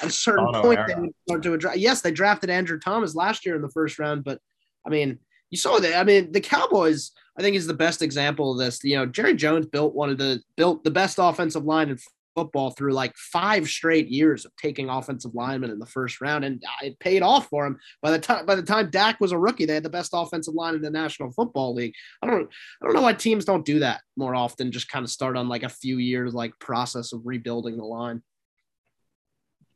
[0.00, 1.76] at a certain oh, no, point, they would start to address.
[1.76, 4.40] Yes, they drafted Andrew Thomas last year in the first round, but
[4.86, 5.18] I mean,
[5.50, 5.98] you saw that.
[5.98, 8.82] I mean, the Cowboys, I think, is the best example of this.
[8.84, 11.98] You know, Jerry Jones built one of the built the best offensive line in
[12.34, 16.62] football through like five straight years of taking offensive linemen in the first round, and
[16.64, 17.78] uh, it paid off for him.
[18.02, 20.54] By the time by the time Dak was a rookie, they had the best offensive
[20.54, 21.94] line in the National Football League.
[22.22, 22.48] I don't
[22.82, 24.72] I don't know why teams don't do that more often.
[24.72, 28.22] Just kind of start on like a few years like process of rebuilding the line.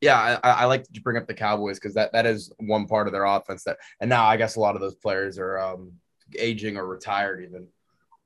[0.04, 3.06] Yeah, I, I like to bring up the Cowboys because that that is one part
[3.06, 5.92] of their offense that, and now I guess a lot of those players are um,
[6.38, 7.68] aging or retired even.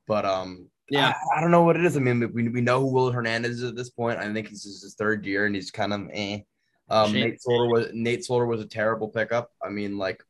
[0.05, 1.95] But um, yeah, I, I, don't know what it is.
[1.95, 4.19] I mean, we, we know who Will Hernandez is at this point.
[4.19, 6.39] I think he's his third year and he's kind of eh.
[6.89, 9.49] Um, Nate Solder was Nate Solder was a terrible pickup.
[9.63, 10.21] I mean, like,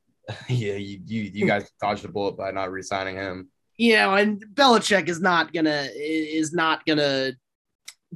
[0.48, 3.50] yeah, you you, you guys dodged a bullet by not re-signing him.
[3.76, 7.34] You know, and Belichick is not gonna is not gonna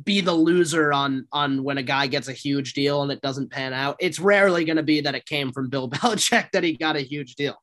[0.03, 3.51] be the loser on on when a guy gets a huge deal and it doesn't
[3.51, 3.97] pan out.
[4.01, 7.01] It's rarely going to be that it came from Bill Belichick that he got a
[7.01, 7.57] huge deal.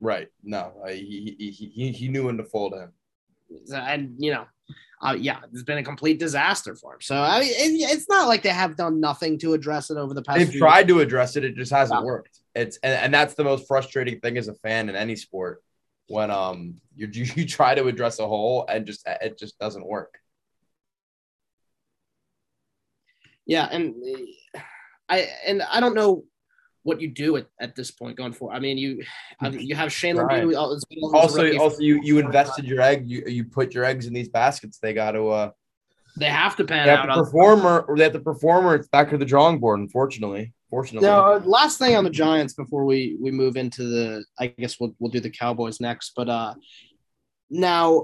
[0.00, 0.28] Right.
[0.42, 2.88] No, he, he, he, he knew when to fold in
[3.74, 4.46] and you know,
[5.02, 7.00] uh, yeah, it's been a complete disaster for him.
[7.00, 10.14] So I mean, it, it's not like they have done nothing to address it over
[10.14, 10.38] the past.
[10.38, 10.98] They've tried years.
[10.98, 12.38] to address it; it just hasn't worked.
[12.54, 15.62] It's and, and that's the most frustrating thing as a fan in any sport
[16.08, 20.18] when um you you try to address a hole and just it just doesn't work.
[23.46, 23.94] Yeah, and
[25.08, 26.24] I and I don't know
[26.82, 28.54] what you do at, at this point going forward.
[28.54, 29.02] I mean, you
[29.52, 30.44] you have Shane right.
[30.44, 30.56] Lemieux.
[31.14, 33.06] Also, also you you invested your egg.
[33.06, 34.78] You you put your eggs in these baskets.
[34.78, 35.28] They got to.
[35.28, 35.50] uh
[36.16, 37.08] They have to pan out.
[37.24, 38.74] performer, or they have the performer.
[38.76, 39.80] It's back to the drawing board.
[39.80, 41.08] Unfortunately, fortunately.
[41.08, 44.24] Now, last thing on the Giants before we we move into the.
[44.38, 46.54] I guess we'll we'll do the Cowboys next, but uh
[47.50, 48.02] now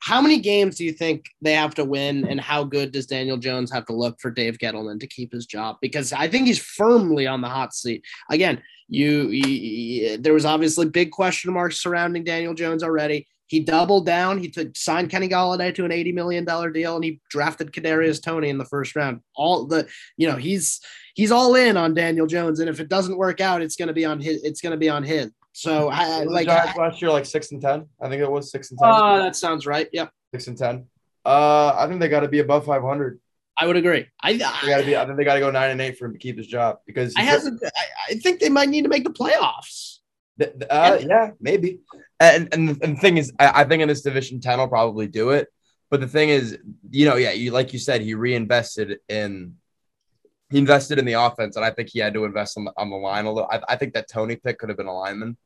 [0.00, 3.36] how many games do you think they have to win, and how good does Daniel
[3.36, 5.76] Jones have to look for Dave Gettleman to keep his job?
[5.80, 8.04] Because I think he's firmly on the hot seat.
[8.30, 13.26] Again, you, you there was obviously big question marks surrounding Daniel Jones already.
[13.48, 14.38] He doubled down.
[14.38, 18.22] He took signed Kenny Golladay to an eighty million dollar deal, and he drafted Kadarius
[18.22, 19.20] Toney in the first round.
[19.34, 20.80] All the, you know, he's
[21.14, 23.94] he's all in on Daniel Jones, and if it doesn't work out, it's going to
[23.94, 24.42] be on his.
[24.42, 25.30] It's going to be on his.
[25.52, 27.86] So I like last year, like six and ten.
[28.00, 28.88] I think it was six and ten.
[28.88, 29.88] Uh, that sounds right.
[29.92, 30.10] Yep.
[30.32, 30.86] Six and ten.
[31.24, 33.20] Uh, I think they got to be above five hundred.
[33.60, 34.06] I would agree.
[34.22, 34.96] I, I got to be.
[34.96, 36.78] I think they got to go nine and eight for him to keep his job
[36.86, 37.60] because I hasn't.
[37.64, 39.98] I, I think they might need to make the playoffs.
[40.40, 41.80] Uh, yeah, maybe.
[42.20, 45.08] And and, and the thing is, I, I think in this division, ten will probably
[45.08, 45.48] do it.
[45.90, 46.58] But the thing is,
[46.90, 49.56] you know, yeah, you like you said, he reinvested in
[50.50, 52.90] he invested in the offense, and I think he had to invest on the, on
[52.90, 53.48] the line a little.
[53.50, 55.36] I, I think that Toney pick could have been a lineman.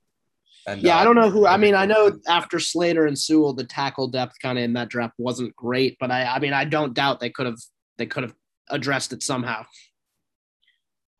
[0.66, 1.46] And, yeah, uh, I don't know who.
[1.46, 4.88] I mean, I know after Slater and Sewell, the tackle depth kind of in that
[4.88, 7.58] draft wasn't great, but I, I mean, I don't doubt they could have
[7.98, 8.34] they could have
[8.70, 9.64] addressed it somehow.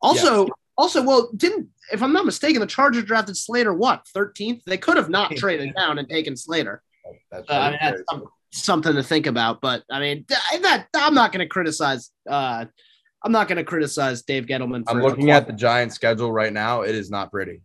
[0.01, 0.51] Also, yeah.
[0.77, 4.63] also, well, didn't if I'm not mistaken, the Chargers drafted Slater what 13th?
[4.65, 6.81] They could have not traded down and taken Slater.
[7.29, 9.59] That's, uh, I mean, that's some, something to think about.
[9.59, 12.11] But I mean, that I'm not going to criticize.
[12.29, 12.65] Uh,
[13.23, 14.83] I'm not going to criticize Dave Gettleman.
[14.87, 16.81] I'm looking at the Giants' schedule right now.
[16.81, 17.61] It is not pretty.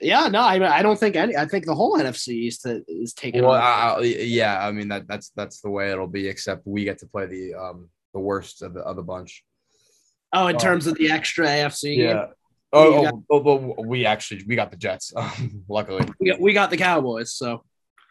[0.00, 1.36] Yeah, no, I, I don't think any.
[1.36, 3.44] I think the whole NFC East is taken.
[3.44, 6.26] Well, I, I, yeah, I mean that that's that's the way it'll be.
[6.26, 9.44] Except we get to play the um the worst of the other bunch.
[10.32, 11.96] Oh, in um, terms of the extra AFC.
[11.96, 12.12] Yeah.
[12.12, 12.24] Game?
[12.72, 15.12] Oh, oh, oh, oh, we actually we got the Jets.
[15.68, 17.32] luckily, we got, we got the Cowboys.
[17.32, 17.64] So.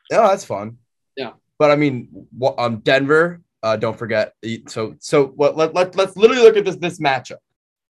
[0.10, 0.78] Yeah, that's fun.
[1.18, 1.32] Yeah.
[1.60, 3.42] But I mean, what, um, Denver.
[3.64, 4.34] Uh, don't forget.
[4.68, 5.56] So so what?
[5.56, 7.38] Let, let let's literally look at this this matchup.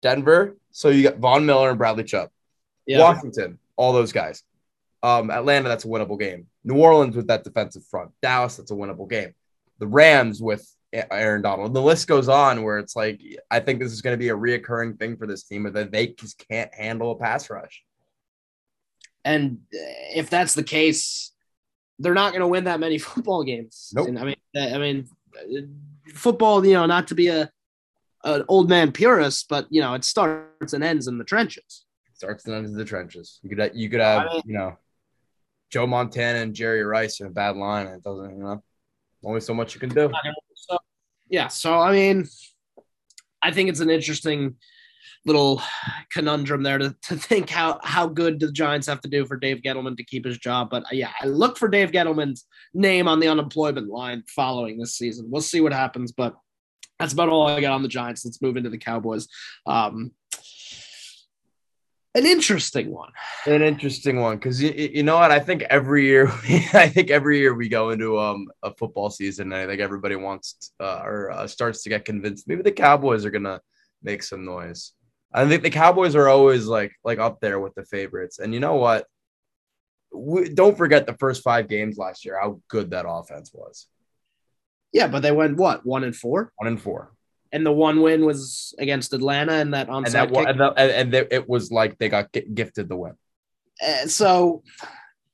[0.02, 0.56] Denver.
[0.72, 2.30] So you got Von Miller and Bradley Chubb.
[2.86, 3.00] Yeah.
[3.00, 3.60] Washington.
[3.76, 4.44] All those guys.
[5.04, 5.68] Um, Atlanta.
[5.68, 6.48] That's a winnable game.
[6.64, 8.12] New Orleans with that defensive front.
[8.22, 8.56] Dallas.
[8.56, 9.34] That's a winnable game.
[9.80, 11.74] The Rams with Aaron Donald.
[11.74, 14.36] The list goes on where it's like I think this is going to be a
[14.36, 17.84] reoccurring thing for this team that they just can't handle a pass rush.
[19.26, 21.34] And if that's the case,
[22.00, 23.92] they're not going to win that many football games.
[23.94, 24.08] Nope.
[24.08, 25.10] And I mean, I mean,
[26.14, 26.66] football.
[26.66, 27.50] You know, not to be a
[28.24, 31.86] an old man purist, but you know, it starts and ends in the trenches.
[32.14, 33.40] Starts and ends in the trenches.
[33.44, 34.78] You could you could have I mean, you know
[35.70, 38.64] Joe Montana and Jerry Rice in a bad line, and it doesn't you know
[39.24, 40.12] only so much you can do.
[40.56, 40.78] So,
[41.30, 42.28] yeah, so I mean,
[43.42, 44.56] I think it's an interesting
[45.28, 45.62] little
[46.12, 49.62] conundrum there to, to think how how good the Giants have to do for Dave
[49.62, 50.70] Gettleman to keep his job.
[50.70, 54.96] But uh, yeah, I look for Dave Gettleman's name on the unemployment line following this
[54.96, 55.28] season.
[55.30, 56.36] We'll see what happens, but
[56.98, 58.26] that's about all I got on the Giants.
[58.26, 59.28] Let's move into the Cowboys.
[59.68, 60.12] Um,
[62.16, 63.12] an interesting one.
[63.46, 66.28] An interesting one because you, you know what I think every year
[66.74, 70.16] I think every year we go into um a football season and I think everybody
[70.16, 73.62] wants uh, or uh, starts to get convinced maybe the Cowboys are gonna
[74.02, 74.94] make some noise.
[75.34, 78.40] I think the Cowboys are always like like up there with the favorites.
[78.40, 79.06] And you know what?
[80.14, 83.88] We, don't forget the first five games last year, how good that offense was.
[84.94, 86.54] Yeah, but they went what one and four?
[86.56, 87.12] One and four.
[87.52, 90.48] And the one win was against Atlanta, and that onside and that, kick.
[90.48, 93.14] And, the, and the, it was like they got gifted the win.
[93.86, 94.64] Uh, so,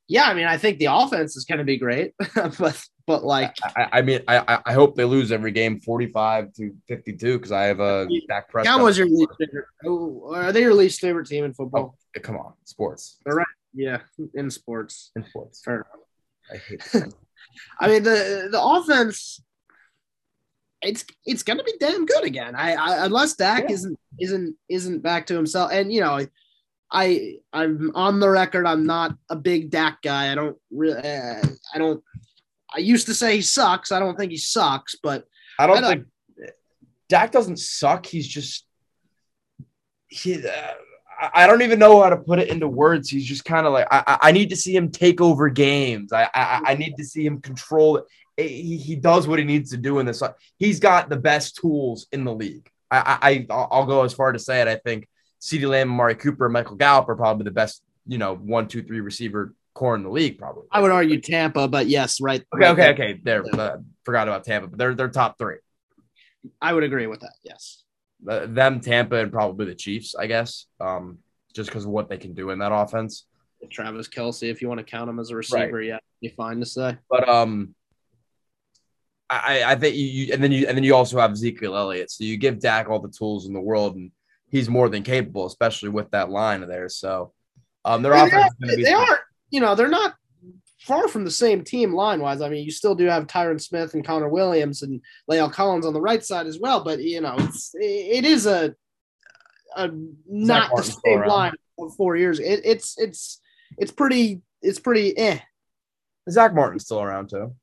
[0.08, 3.56] yeah, I mean, I think the offense is going to be great, but but like,
[3.76, 7.63] I, I, mean, I I hope they lose every game, forty-five to fifty-two, because I
[7.63, 8.78] have a Dak Prescott.
[8.78, 9.66] Cowboys your least favorite.
[9.86, 11.96] Oh, are they your least favorite team in football?
[12.16, 13.18] Oh, come on, sports.
[13.26, 14.00] All right, yeah,
[14.34, 15.12] in sports.
[15.16, 15.88] In sports, fair enough.
[16.52, 17.13] I hate.
[17.80, 19.42] I mean the the offense.
[20.82, 22.56] It's it's gonna be damn good again.
[22.56, 23.74] I, I unless Dak yeah.
[23.76, 26.26] isn't isn't isn't back to himself, and you know,
[26.93, 28.67] I I'm on the record.
[28.67, 30.32] I'm not a big Dak guy.
[30.32, 30.99] I don't really.
[30.99, 32.03] Uh, I don't
[32.73, 33.91] I used to say he sucks.
[33.91, 35.25] I don't think he sucks, but
[35.60, 36.06] I don't, I don't
[36.38, 36.51] think
[37.08, 38.06] Dak doesn't suck.
[38.06, 38.65] He's just
[40.08, 40.45] he.
[40.47, 40.73] Uh,
[41.34, 43.10] I don't even know how to put it into words.
[43.10, 46.12] He's just kind of like I, I need to see him take over games.
[46.12, 48.06] I, I, I need to see him control it.
[48.36, 50.23] He, he does what he needs to do in this.
[50.58, 52.67] He's got the best tools in the league.
[52.89, 54.67] I, I I'll go as far to say it.
[54.67, 55.08] I think
[55.43, 59.01] CeeDee Lamb, Amari Cooper, Michael Gallup are probably the best, you know, one, two, three
[59.01, 60.63] receiver core in the league, probably.
[60.71, 62.41] I would argue Tampa, but yes, right.
[62.53, 62.93] Okay, right okay, there.
[62.93, 63.19] okay.
[63.21, 63.62] There, yeah.
[63.62, 65.58] uh, forgot about Tampa, but they're they're top three.
[66.62, 67.34] I would agree with that.
[67.43, 67.84] Yes.
[68.25, 70.65] Uh, them, Tampa, and probably the Chiefs, I guess.
[70.79, 71.17] Um,
[71.53, 73.25] just because of what they can do in that offense.
[73.69, 75.86] Travis Kelce, if you want to count him as a receiver, right.
[75.86, 76.97] yeah, be fine to say.
[77.10, 77.75] But um,
[79.29, 82.23] I I think you and then you and then you also have Ezekiel Elliott, so
[82.23, 84.12] you give Dak all the tools in the world, and
[84.54, 86.88] he's more than capable, especially with that line there.
[86.88, 87.34] So,
[87.84, 90.16] um, their offense are, they are you know, they're not
[90.80, 92.39] far from the same team line wise.
[92.42, 95.94] I mean, you still do have Tyron Smith and Connor Williams and La'el Collins on
[95.94, 98.74] the right side as well, but you know, it's it is a,
[99.76, 99.89] a
[100.28, 102.39] not the same line of four years.
[102.39, 103.42] It, it's it's
[103.78, 105.39] it's pretty it's pretty eh.
[106.30, 107.56] Zack Martin's still around too.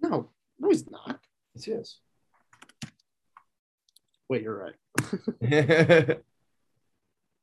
[0.00, 0.28] No,
[0.58, 1.18] no, he's not.
[1.54, 1.98] Yes, he is.
[4.28, 4.74] Wait, you're right.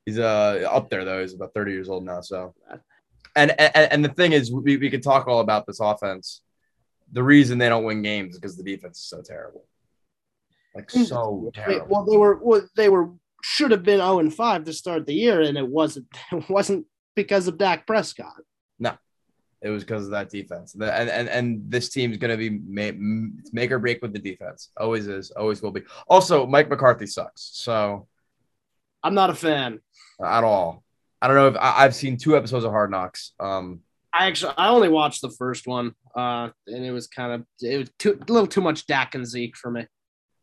[0.06, 1.22] he's uh up there though.
[1.22, 2.54] He's about 30 years old now, so
[3.36, 6.42] and, and and the thing is, we, we could talk all about this offense.
[7.12, 9.66] The reason they don't win games is because the defense is so terrible,
[10.76, 11.06] like mm.
[11.06, 11.88] so terrible.
[11.90, 15.06] Well, they were well, they were should have been zero oh and five to start
[15.06, 16.08] the year, and it wasn't.
[16.32, 18.42] It wasn't because of Dak Prescott.
[19.64, 20.74] It was because of that defense.
[20.74, 24.20] The, and, and and this team's going to be make, make or break with the
[24.20, 24.70] defense.
[24.78, 25.32] Always is.
[25.32, 25.84] Always will be.
[26.08, 27.50] Also, Mike McCarthy sucks.
[27.54, 28.08] So
[29.04, 29.80] I'm not a fan
[30.24, 30.84] at all.
[31.22, 33.32] I don't know if I, have seen two episodes of Hard Knocks.
[33.40, 33.80] Um,
[34.14, 37.78] I actually I only watched the first one, uh, and it was kind of it
[37.78, 39.88] was too, a little too much Dak and Zeke for me.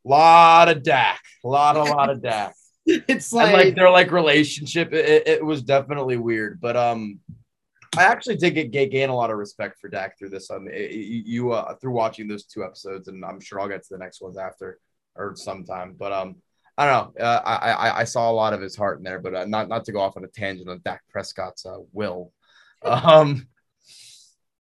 [0.03, 2.55] Lot of Dak, a lot, a lot of Dak.
[2.87, 4.95] it's like, and like their like relationship.
[4.95, 7.21] It, it, was definitely weird, but um,
[7.97, 10.51] I actually did get, get gain a lot of respect for Dak through this.
[10.51, 13.89] Um, it, you uh through watching those two episodes, and I'm sure I'll get to
[13.91, 14.79] the next ones after
[15.17, 15.97] or sometime.
[15.99, 16.37] But um,
[16.79, 17.25] I don't know.
[17.25, 19.69] Uh, I, I I saw a lot of his heart in there, but uh, not
[19.69, 22.33] not to go off on a tangent on Dak Prescott's uh, will.
[22.85, 23.49] Um,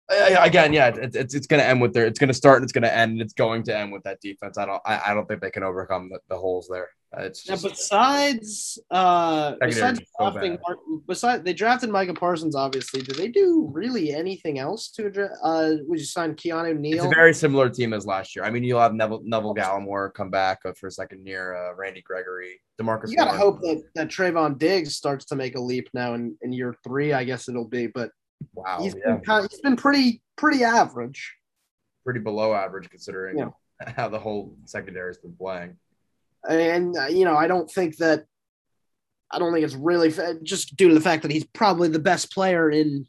[0.09, 2.05] again, yeah, it's it's, it's going to end with their.
[2.05, 3.13] It's going to start and it's going to end.
[3.13, 4.57] And it's going to end with that defense.
[4.57, 6.89] I don't I, I don't think they can overcome the, the holes there.
[7.19, 12.53] It's just, yeah, besides uh besides drafting so besides they drafted Micah Parsons.
[12.53, 15.31] Obviously, do they do really anything else to address?
[15.41, 16.97] Uh, would you sign Keanu Neal?
[16.97, 18.43] It's a very similar team as last year.
[18.43, 21.55] I mean, you'll have Neville Neville Gallimore come back uh, for a second year.
[21.55, 23.09] Uh, Randy Gregory, Demarcus.
[23.09, 26.51] You gotta hope that that Trevon Diggs starts to make a leap now in in
[26.51, 27.13] year three.
[27.13, 28.11] I guess it'll be, but
[28.53, 29.13] Wow, he's yeah.
[29.13, 31.35] been kind of, he's been pretty pretty average,
[32.03, 33.49] pretty below average considering yeah.
[33.95, 35.77] how the whole secondary has been playing.
[36.47, 38.25] And uh, you know, I don't think that
[39.31, 42.31] I don't think it's really just due to the fact that he's probably the best
[42.31, 43.05] player in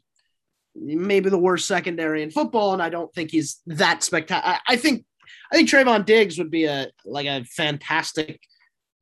[0.75, 4.55] maybe the worst secondary in football, and I don't think he's that spectacular.
[4.55, 5.05] I, I think
[5.51, 8.39] I think Trevon Diggs would be a like a fantastic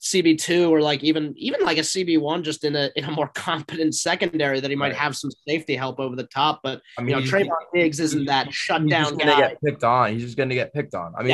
[0.02, 3.96] CB2 or like even even like a CB1 just in a in a more competent
[3.96, 4.96] secondary that he might right.
[4.96, 6.62] have some safety help over the top.
[6.64, 9.40] But I mean, you know, Trevon Diggs isn't that shut down guy.
[9.40, 10.14] Get picked on.
[10.14, 11.14] He's just going to get picked on.
[11.18, 11.30] I mean,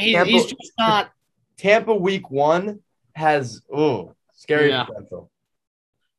[0.00, 0.18] yeah.
[0.18, 1.10] I mean he's just not.
[1.58, 2.80] Tampa Week One
[3.14, 4.84] has oh scary yeah.
[4.84, 5.30] potential.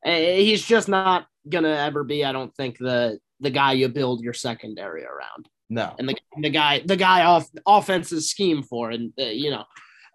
[0.03, 2.23] He's just not gonna ever be.
[2.23, 5.49] I don't think the the guy you build your secondary around.
[5.69, 9.65] No, and the the guy the guy off offenses scheme for, and uh, you know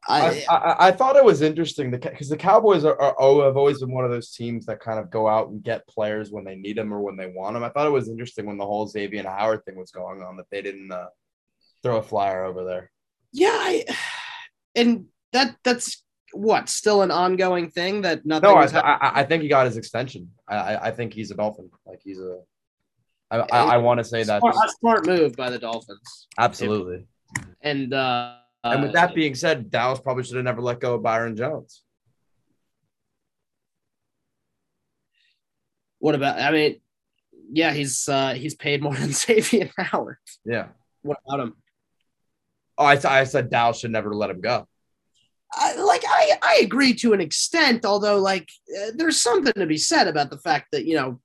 [0.08, 3.80] I, I, I, thought it was interesting because the Cowboys are, are, oh, have always
[3.80, 6.56] been one of those teams that kind of go out and get players when they
[6.56, 7.62] need them or when they want them.
[7.62, 10.46] I thought it was interesting when the whole Xavier Howard thing was going on that
[10.50, 11.06] they didn't uh,
[11.84, 12.90] throw a flyer over there.
[13.32, 13.84] Yeah, I,
[14.74, 18.48] and that that's what still an ongoing thing that nothing.
[18.48, 20.30] No, I, I, I, think he got his extension.
[20.48, 21.70] I, I think he's a Dolphin.
[21.86, 22.40] Like he's a.
[23.30, 26.28] I, I, I want to say that smart, a smart move by the Dolphins.
[26.38, 27.06] Absolutely.
[27.60, 27.92] And.
[27.92, 31.34] uh and with that being said, Dallas probably should have never let go of Byron
[31.34, 31.82] Jones.
[35.98, 36.38] What about?
[36.38, 36.80] I mean,
[37.52, 40.18] yeah, he's uh, he's paid more than Xavier Howard.
[40.44, 40.68] Yeah.
[41.02, 41.54] What about him?
[42.78, 44.66] Oh, I, I said Dallas should never let him go.
[45.54, 49.78] I, like I, I agree to an extent, although like uh, there's something to be
[49.78, 51.20] said about the fact that you know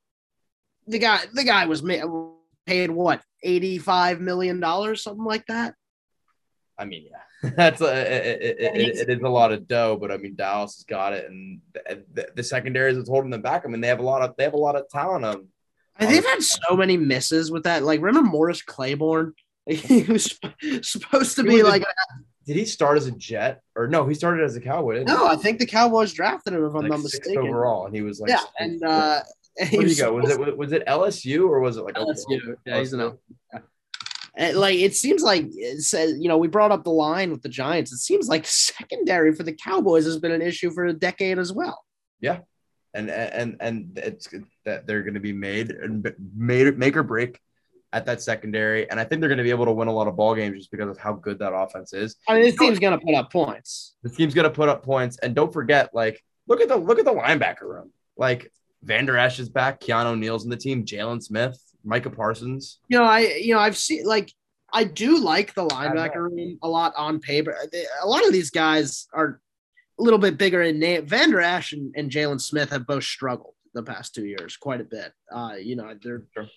[0.88, 2.32] the guy the guy was ma-
[2.66, 5.76] paid what eighty five million dollars something like that.
[6.78, 7.50] I mean, yeah.
[7.56, 10.76] That's a, it, it, it, it is a lot of dough, but I mean Dallas
[10.76, 13.63] has got it, and the, the, the secondaries is holding them back.
[13.63, 15.24] I mean they have a lot of they have a lot of talent.
[15.24, 15.48] On,
[16.00, 17.84] they've had so many misses with that.
[17.84, 19.34] Like remember Morris Claiborne?
[19.68, 20.38] he was
[20.82, 21.84] supposed to be like.
[22.48, 24.08] Did he start as a Jet or no?
[24.08, 25.04] He started as a Cowboy.
[25.04, 27.40] No, I think the Cowboys drafted him if I'm like not mistaken.
[27.40, 29.22] Overall, and he was like yeah, and uh,
[29.58, 30.14] where did he go?
[30.14, 32.56] Was it was it LSU or was it like LSU?
[32.66, 33.18] Yeah, he's an
[34.54, 37.92] like it seems like it's, you know we brought up the line with the Giants.
[37.92, 41.52] It seems like secondary for the Cowboys has been an issue for a decade as
[41.52, 41.84] well.
[42.22, 42.40] Yeah,
[42.94, 44.30] and and and it's
[44.64, 47.42] that they're going to be made and made make or break
[47.98, 50.08] at that secondary, and I think they're going to be able to win a lot
[50.08, 52.16] of ball games just because of how good that offense is.
[52.28, 53.96] I mean, this team's going to put up points.
[54.04, 57.00] This team's going to put up points, and don't forget, like look at the look
[57.00, 57.92] at the linebacker room.
[58.16, 58.52] Like
[58.84, 61.60] Vander Esch is back, Keanu Neal's in the team, Jaylon Smith.
[61.84, 62.80] Micah Parsons.
[62.90, 64.32] You know, I you know I've seen like
[64.74, 67.56] I do like the linebacker room a lot on paper.
[68.04, 69.39] A lot of these guys are
[69.98, 71.08] a little bit bigger in name.
[71.08, 74.84] Vander Esch and, and Jaylon Smith have both struggled the past two years quite a
[74.84, 75.14] bit.
[75.32, 76.48] Uh, you know, they're sure.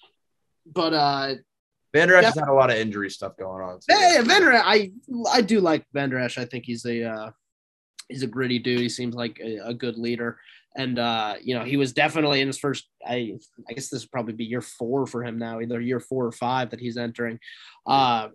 [0.66, 1.34] But uh
[1.92, 2.28] Vander Esch yeah.
[2.28, 3.80] has had a lot of injury stuff going on.
[3.80, 4.92] So yeah, yeah, Vander I
[5.30, 6.38] I do like Vander Esch.
[6.38, 7.30] I think he's a uh
[8.08, 8.80] he's a gritty dude.
[8.80, 10.38] He seems like a, a good leader
[10.76, 12.88] and uh, you know he was definitely in his first.
[13.06, 13.38] I
[13.68, 16.32] I guess this would probably be year four for him now, either year four or
[16.32, 17.38] five that he's entering.
[17.86, 18.28] Uh,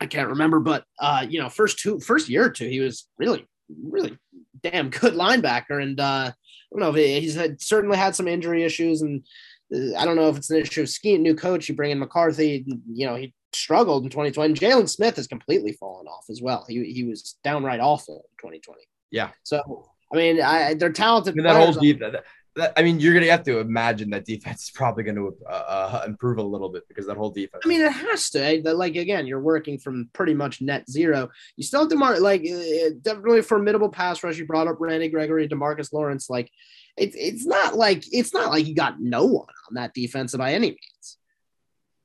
[0.00, 3.06] I can't remember, but uh, you know, first two, first year or two, he was
[3.18, 3.46] really,
[3.82, 4.16] really
[4.62, 6.32] damn good linebacker, and uh, I
[6.72, 6.92] don't know.
[6.92, 9.24] He's had certainly had some injury issues, and
[9.72, 11.68] I don't know if it's an issue of scheme, new coach.
[11.68, 14.54] You bring in McCarthy, you know, he struggled in 2020.
[14.54, 16.64] Jaylon Smith has completely fallen off as well.
[16.68, 18.80] He he was downright awful in 2020.
[19.10, 19.30] Yeah.
[19.42, 21.34] So I mean, I, they're talented.
[21.34, 22.24] I mean, that whole deep, that,
[22.76, 26.02] I mean, you're gonna have to imagine that defense is probably going to uh, uh,
[26.06, 27.62] improve a little bit because that whole defense.
[27.64, 28.44] I mean, it has to.
[28.44, 28.60] eh?
[28.72, 31.30] Like again, you're working from pretty much net zero.
[31.56, 34.36] You still have Demar, like uh, definitely formidable pass rush.
[34.36, 36.28] You brought up Randy Gregory, Demarcus Lawrence.
[36.28, 36.50] Like
[37.00, 40.52] it's it's not like it's not like you got no one on that defense by
[40.54, 41.16] any means.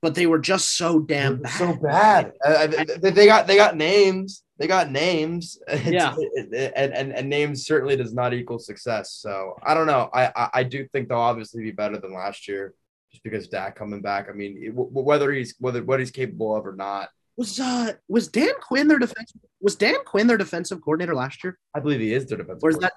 [0.01, 1.51] But they were just so damn bad.
[1.53, 2.33] so bad.
[2.45, 2.67] Uh,
[3.01, 4.43] they, they got they got names.
[4.57, 5.57] They got names.
[5.83, 6.15] Yeah.
[6.17, 9.13] it- it- and, and and names certainly does not equal success.
[9.13, 10.09] So I don't know.
[10.13, 12.73] I, I I do think they'll obviously be better than last year,
[13.11, 14.27] just because Dak coming back.
[14.29, 17.93] I mean, it- w- whether he's whether what he's capable of or not, Was uh
[18.07, 21.57] was Dan Quinn their defensive was Dan Quinn their defensive coordinator last year?
[21.73, 22.63] I believe he is their defensive.
[22.63, 22.93] Or is that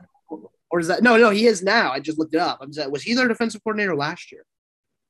[0.71, 1.93] or is that no no he is now.
[1.93, 2.59] I just looked it up.
[2.61, 4.45] I'm saying, was he their defensive coordinator last year?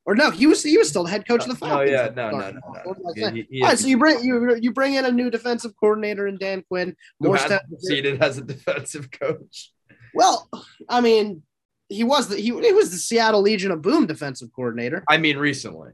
[0.06, 1.90] Or no, he was he was still the head coach of the Falcons.
[1.90, 2.82] yeah, no, no, no, no.
[3.02, 5.72] Was He- he- All right, so you bring you you bring in a new defensive
[5.78, 6.96] coordinator in Dan Quinn.
[7.20, 9.70] who More has step- succeeded as a defensive coach.
[10.14, 10.48] well,
[10.88, 11.42] I mean,
[11.90, 15.04] he was the he, he was the Seattle Legion of Boom defensive coordinator.
[15.08, 15.90] I mean, recently.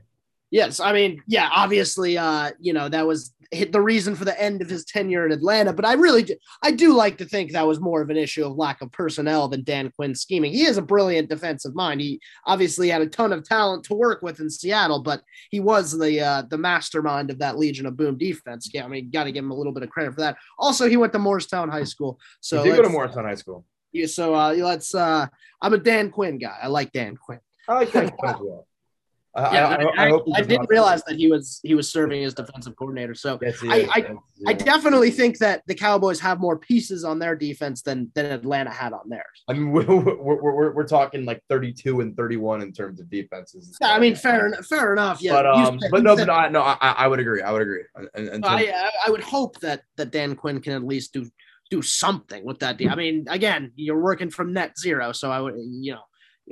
[0.52, 3.33] Yes, I mean, yeah, obviously, uh, you know, that was
[3.72, 5.72] the reason for the end of his tenure in Atlanta.
[5.72, 8.44] But I really, do, I do like to think that was more of an issue
[8.44, 10.52] of lack of personnel than Dan Quinn scheming.
[10.52, 12.00] He is a brilliant defensive mind.
[12.00, 15.96] He obviously had a ton of talent to work with in Seattle, but he was
[15.96, 18.70] the uh, the mastermind of that Legion of Boom defense.
[18.72, 20.36] Yeah, I mean, got to give him a little bit of credit for that.
[20.58, 23.64] Also, he went to Morristown High School, so he did go to Morristown High School.
[23.92, 24.94] yeah, so uh, let's.
[24.94, 25.26] Uh,
[25.60, 26.56] I'm a Dan Quinn guy.
[26.62, 27.40] I like Dan Quinn.
[27.68, 28.66] I like that as well.
[29.36, 31.88] I, Yeah, I, I, I, I hope I didn't realize that he was he was
[31.88, 33.14] serving as defensive coordinator.
[33.14, 33.88] So Yes, I-
[34.46, 38.70] I- definitely think that the Cowboys have more pieces on their defense than than Atlanta
[38.70, 39.44] had on theirs.
[39.48, 43.76] I mean, we're, we're, we're, we're talking like 32 and 31 in terms of defenses.
[43.80, 45.20] Yeah, I mean, fair en- fair enough.
[45.20, 47.42] Yeah, but um, said- but no, said- but no, no, I, would agree.
[47.42, 47.82] I would agree.
[48.14, 51.28] And, and I I- I would hope that that Dan Quinn can at least do
[51.70, 52.76] do something with that.
[52.76, 56.02] de- I mean, again, you're working from net zero, so I would you know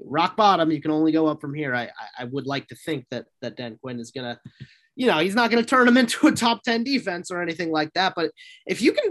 [0.04, 0.70] rock bottom.
[0.70, 1.74] You can only go up from here.
[1.74, 4.38] I I, would like to think that that Dan Quinn is gonna.
[4.94, 7.90] You know, he's not to turn them into a top 10 defense or anything like
[7.94, 8.12] that.
[8.14, 8.30] But
[8.66, 9.10] if you can,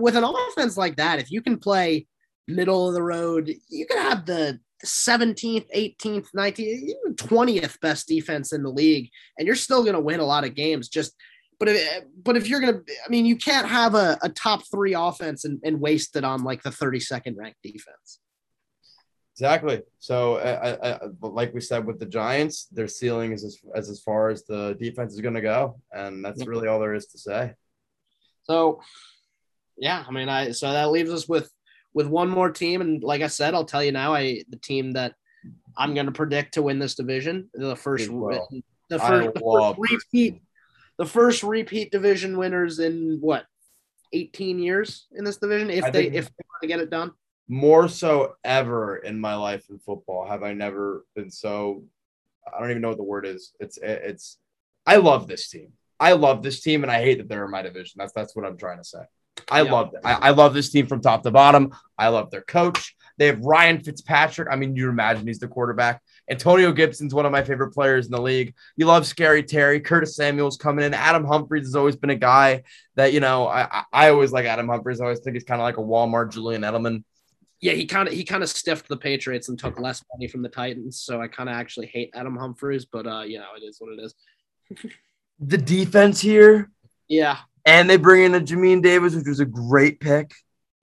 [0.00, 2.08] with an offense like that, if you can play
[2.48, 8.52] middle of the road, you can have the 17th, 18th, 19th, even 20th best defense
[8.52, 10.88] in the league, and you're still to win a lot of games.
[10.88, 11.14] Just,
[11.58, 14.94] but if, but if you're to, I mean, you can't have a, a top three
[14.94, 18.18] offense and, and waste it on like the 32nd ranked defense.
[19.40, 19.80] Exactly.
[20.00, 23.58] So, uh, uh, uh, but like we said with the Giants, their ceiling is as,
[23.74, 26.94] as as far as the defense is going to go, and that's really all there
[26.94, 27.54] is to say.
[28.42, 28.82] So,
[29.78, 31.50] yeah, I mean, I so that leaves us with
[31.94, 34.92] with one more team, and like I said, I'll tell you now, I the team
[34.92, 35.14] that
[35.74, 38.46] I'm going to predict to win this division, the first, well.
[38.90, 40.42] the first, the first repeat,
[40.98, 43.46] the first repeat division winners in what
[44.12, 46.90] 18 years in this division, if I they think- if they want to get it
[46.90, 47.12] done.
[47.52, 51.82] More so ever in my life in football have I never been so.
[52.46, 53.52] I don't even know what the word is.
[53.58, 54.38] It's it's.
[54.86, 55.72] I love this team.
[55.98, 57.96] I love this team, and I hate that they're in my division.
[57.98, 59.00] That's that's what I'm trying to say.
[59.50, 59.72] I Yeah.
[59.72, 61.72] love I, I love this team from top to bottom.
[61.98, 62.94] I love their coach.
[63.18, 64.48] They have Ryan Fitzpatrick.
[64.50, 66.00] I mean, you imagine he's the quarterback.
[66.30, 68.54] Antonio Gibson's one of my favorite players in the league.
[68.76, 69.80] You love Scary Terry.
[69.80, 70.94] Curtis Samuel's coming in.
[70.94, 72.62] Adam Humphries has always been a guy
[72.94, 75.00] that, you know, I, I, I always like Adam Humphries.
[75.00, 77.04] I always think he's kind of like a Walmart Julian Edelman.
[77.60, 80.42] Yeah, he kind of he kind of stiffed the Patriots and took less money from
[80.42, 83.62] the Titans, so I kind of actually hate Adam Humphries, but uh, you know, it
[83.64, 84.14] is what it is.
[85.42, 86.70] The defense here,
[87.08, 90.32] Yeah, and they bring in a Jamin Davis, which was a great pick.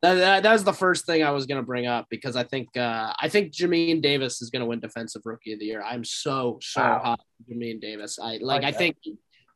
[0.01, 2.43] That, that, that was the first thing I was going to bring up because I
[2.43, 5.83] think uh, I think Jamin Davis is going to win Defensive Rookie of the Year.
[5.83, 7.01] I'm so so Wow.
[7.03, 8.17] hot Jamin Davis.
[8.19, 8.63] I like.
[8.63, 8.97] I think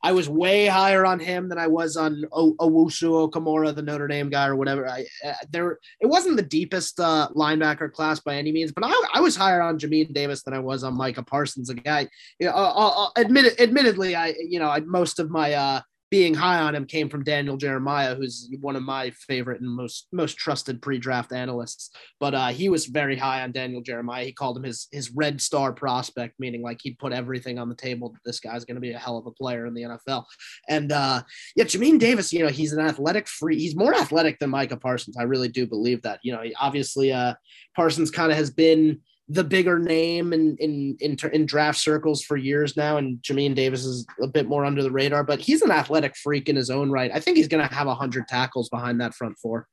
[0.03, 4.29] I was way higher on him than I was on o- Owusu-Koramoah, the Notre Dame
[4.29, 4.87] guy, or whatever.
[4.87, 8.93] I uh, there it wasn't the deepest uh, linebacker class by any means, but I,
[9.13, 12.07] I was higher on Jamin Davis than I was on Micah Parsons, a guy.
[12.39, 15.81] You know, uh, uh, uh, admit, admittedly, I you know I, most of my uh,
[16.11, 20.07] being high on him came from Daniel Jeremiah, who's one of my favorite and most
[20.11, 21.89] most trusted pre-draft analysts.
[22.19, 24.25] But uh, he was very high on Daniel Jeremiah.
[24.25, 27.75] He called him his his red star prospect, meaning like he'd put everything on the
[27.75, 30.25] table that this guy's going to be a hell of a player in the NFL.
[30.67, 31.23] And uh,
[31.55, 33.57] yeah, Jamin Davis, you know, he's an athletic free.
[33.57, 35.15] He's more athletic than Micah Parsons.
[35.17, 36.19] I really do believe that.
[36.23, 37.35] You know, obviously, uh,
[37.73, 38.99] Parsons kind of has been
[39.31, 43.85] the bigger name in in in, in draft circles for years now, and Jamin Davis
[43.85, 46.91] is a bit more under the radar, but he's an athletic freak in his own
[46.91, 47.11] right.
[47.13, 49.67] I think he's going to have hundred tackles behind that front four.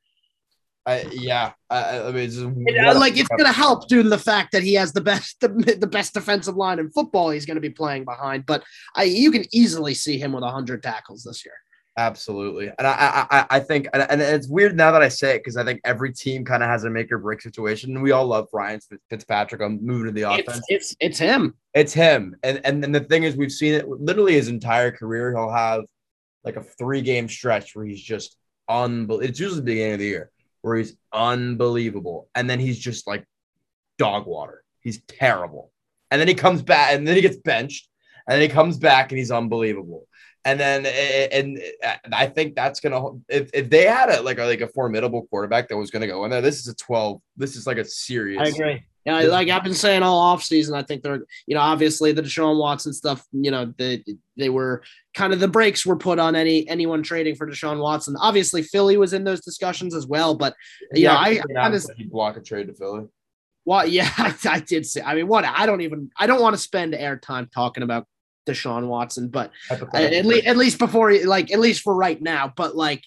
[0.86, 4.08] I, yeah, I, I mean, it's It- uh, like it's going to help due to
[4.08, 5.48] the fact that he has the best the,
[5.78, 7.30] the best defensive line in football.
[7.30, 8.62] He's going to be playing behind, but
[8.94, 11.54] I you can easily see him with hundred tackles this year.
[11.98, 15.56] Absolutely, and I I, I think, and it's weird now that I say it because
[15.56, 18.24] I think every team kind of has a make or break situation, and we all
[18.24, 18.78] love Ryan
[19.10, 19.60] Fitzpatrick.
[19.60, 20.60] I'm moving to the offense.
[20.68, 21.54] It's it's, it's him.
[21.74, 25.32] It's him, and and then the thing is, we've seen it literally his entire career.
[25.32, 25.86] He'll have
[26.44, 28.36] like a three game stretch where he's just
[28.68, 29.28] unbelievable.
[29.28, 30.30] It's usually the beginning of the year
[30.62, 33.24] where he's unbelievable, and then he's just like
[33.98, 34.62] dog water.
[34.82, 35.72] He's terrible,
[36.12, 37.88] and then he comes back, and then he gets benched,
[38.28, 40.06] and then he comes back, and he's unbelievable
[40.44, 41.60] and then and
[42.12, 45.68] I think that's gonna if, if they had a like a like a formidable quarterback
[45.68, 47.20] that was gonna go in there, this is a 12.
[47.36, 48.40] This is like a serious.
[48.40, 48.82] I agree.
[49.04, 52.58] Yeah, like I've been saying all offseason, I think they're, you know, obviously the Deshaun
[52.58, 54.04] Watson stuff, you know, they
[54.36, 54.82] they were
[55.14, 58.16] kind of the brakes were put on any anyone trading for Deshaun Watson.
[58.20, 60.54] Obviously, Philly was in those discussions as well, but
[60.92, 63.06] you yeah, know, I kind of block a trade to Philly.
[63.64, 65.00] Well, yeah, I, I did say.
[65.00, 68.06] I mean, what I don't even I don't want to spend airtime talking about
[68.48, 72.52] Deshaun Watson, but uh, at, least at least before like at least for right now.
[72.56, 73.04] But like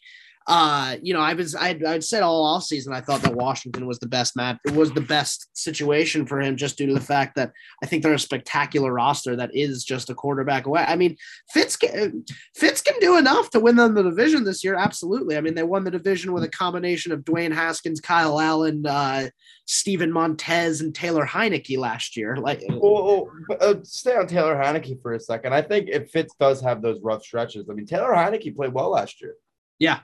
[0.48, 3.86] uh, you know, I was I I'd said all off season I thought that Washington
[3.86, 4.60] was the best map.
[4.66, 7.52] It was the best situation for him just due to the fact that
[7.84, 10.84] I think they're a spectacular roster that is just a quarterback away.
[10.88, 11.16] I mean,
[11.52, 12.26] Fitz can,
[12.56, 14.76] Fitz can do enough to win them the division this year.
[14.76, 15.38] Absolutely.
[15.38, 19.30] I mean, they won the division with a combination of Dwayne Haskins, Kyle Allen, uh,
[19.66, 22.36] Steven Montez, and Taylor Heinicke last year.
[22.38, 23.30] Like, well,
[23.60, 25.54] uh, stay on Taylor Heinicke for a second.
[25.54, 28.90] I think if Fitz does have those rough stretches, I mean, Taylor Heinicke played well
[28.90, 29.36] last year.
[29.80, 30.00] Yeah,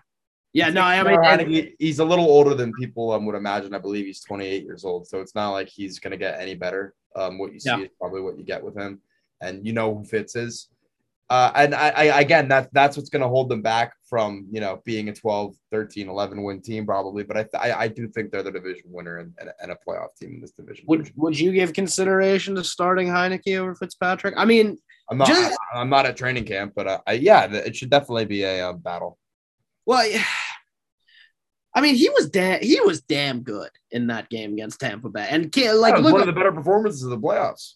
[0.58, 3.76] yeah, no, I mean, and, he's a little older than people um, would imagine.
[3.76, 6.56] I believe he's 28 years old, so it's not like he's going to get any
[6.56, 6.96] better.
[7.16, 7.82] Um, what you see yeah.
[7.82, 9.00] is probably what you get with him,
[9.40, 10.70] and you know who Fitz is.
[11.30, 14.60] Uh, and I, I again, that that's what's going to hold them back from you
[14.60, 17.24] know being a 12, 13, 11 win team probably.
[17.24, 20.16] But I, I, I do think they're the division winner and, and, and, a playoff
[20.20, 20.86] team in this division.
[20.88, 24.34] Would Would you give consideration to starting Heinicke over Fitzpatrick?
[24.38, 24.80] I mean,
[25.12, 28.26] I'm not just, I'm not at training camp, but uh, I, yeah, it should definitely
[28.26, 29.20] be a um, battle.
[29.86, 30.06] Well,
[31.78, 35.28] I mean, he was damn he was damn good in that game against Tampa Bay,
[35.30, 37.74] and like look, one of the better performances of the playoffs.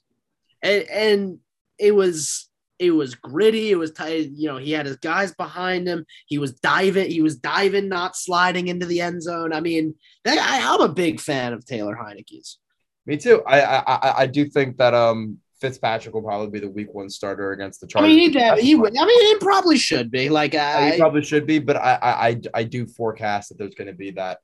[0.63, 1.39] And, and
[1.77, 2.49] it was
[2.79, 3.69] it was gritty.
[3.69, 4.31] It was tight.
[4.33, 6.07] You know, he had his guys behind him.
[6.25, 7.11] He was diving.
[7.11, 9.53] He was diving, not sliding into the end zone.
[9.53, 9.93] I mean,
[10.25, 12.57] I, am a big fan of Taylor Heinicke's.
[13.05, 13.43] Me too.
[13.45, 17.51] I, I I do think that um Fitzpatrick will probably be the week one starter
[17.51, 18.07] against the Chargers.
[18.07, 20.27] I mean, he, he I mean, he probably should be.
[20.27, 23.87] Like, I, he probably should be, but I, I, I do forecast that there's going
[23.87, 24.39] to be that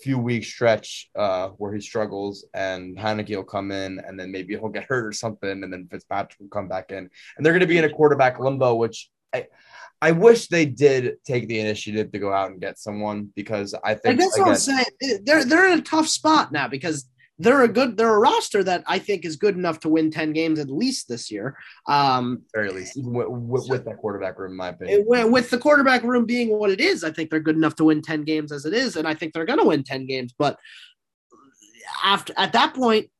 [0.00, 4.54] few week stretch uh, where he struggles, and Heinicke will come in, and then maybe
[4.54, 7.60] he'll get hurt or something, and then Fitzpatrick will come back in, and they're going
[7.60, 9.46] to be in a quarterback limbo, which I,
[10.02, 13.94] I wish they did take the initiative to go out and get someone because I
[13.94, 15.20] think that's again, what I'm saying.
[15.24, 17.08] They're they're in a tough spot now because
[17.38, 20.32] they're a good they're a roster that I think is good enough to win 10
[20.32, 21.56] games at least this year.
[21.86, 25.04] Um very least with, with, with, that quarterback room, in my opinion.
[25.06, 28.02] With the quarterback room being what it is, I think they're good enough to win
[28.02, 30.34] 10 games as it is, and I think they're gonna win 10 games.
[30.36, 30.58] But
[32.02, 33.10] after at that point,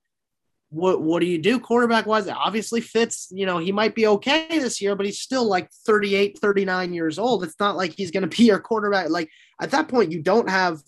[0.70, 2.26] what what do you do quarterback wise?
[2.28, 6.38] Obviously Fitz, you know, he might be okay this year, but he's still like 38,
[6.38, 7.44] 39 years old.
[7.44, 9.10] It's not like he's gonna be your quarterback.
[9.10, 9.28] Like
[9.60, 10.80] at that point, you don't have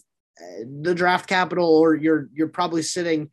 [0.82, 3.30] the draft capital, or you're you're probably sitting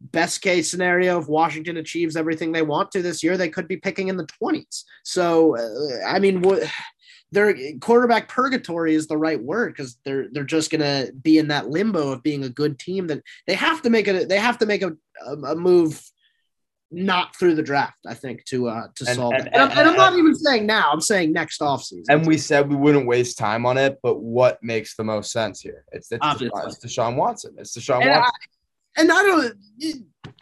[0.00, 3.76] best case scenario if Washington achieves everything they want to this year, they could be
[3.76, 4.84] picking in the 20s.
[5.02, 6.62] So, uh, I mean, what
[7.32, 11.68] their quarterback purgatory is the right word because they're they're just gonna be in that
[11.68, 14.28] limbo of being a good team that they have to make it.
[14.28, 14.92] They have to make a,
[15.26, 16.00] a move
[16.94, 19.52] not through the draft, I think, to uh to and, solve and, it.
[19.52, 22.04] And, and, I'm, not even saying now, I'm saying next offseason.
[22.08, 25.60] And we said we wouldn't waste time on it, but what makes the most sense
[25.60, 25.84] here?
[25.92, 27.54] It's it's, Deshaun, it's Deshaun Watson.
[27.58, 28.32] It's Deshaun and Watson.
[28.96, 29.58] I, and I don't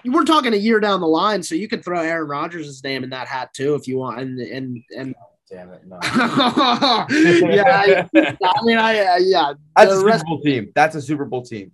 [0.04, 3.10] we're talking a year down the line, so you can throw Aaron Rodgers' name in
[3.10, 4.20] that hat too if you want.
[4.20, 5.14] And and and
[5.50, 5.98] damn it, no.
[6.02, 7.06] yeah,
[8.14, 9.52] I, I mean, I uh, yeah.
[9.76, 10.72] That's a Super Bowl team.
[10.74, 11.72] That's a Super Bowl team.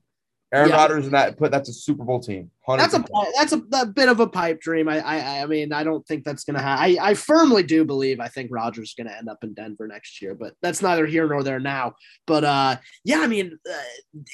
[0.53, 0.77] Aaron yeah.
[0.77, 2.51] Rodgers and that put that's a Super Bowl team.
[2.67, 2.79] 100%.
[2.79, 3.05] That's a
[3.37, 4.89] that's a, a, bit of a pipe dream.
[4.89, 6.85] I I I mean I don't think that's gonna happen.
[6.85, 10.23] I I firmly do believe I think Rodgers is gonna end up in Denver next
[10.23, 11.97] year, but that's neither here nor there now.
[12.27, 13.75] But uh yeah, I mean uh,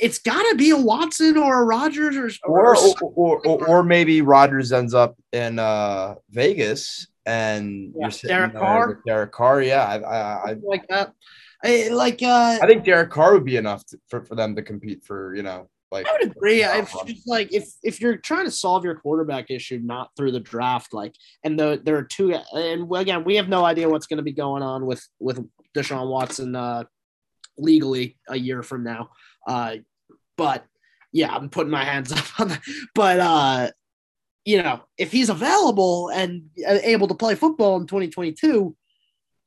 [0.00, 4.72] it's gotta be a Watson or a Rodgers or or or, or, or maybe Rodgers
[4.72, 9.02] ends up in uh Vegas and yeah, you're sitting Derek Carr.
[9.06, 11.12] Derek Carr, yeah, I, I, I like that.
[11.64, 14.62] I, like uh, I think Derek Carr would be enough to, for, for them to
[14.62, 16.64] compete for you know like I would agree.
[16.64, 16.92] If
[17.26, 21.14] like if if you're trying to solve your quarterback issue not through the draft, like
[21.44, 24.32] and the there are two and again we have no idea what's going to be
[24.32, 25.44] going on with with
[25.76, 26.84] Deshaun Watson uh,
[27.58, 29.10] legally a year from now.
[29.46, 29.76] Uh,
[30.36, 30.64] but
[31.12, 32.62] yeah, I'm putting my hands up on that.
[32.94, 33.70] But uh,
[34.44, 38.76] you know, if he's available and able to play football in 2022,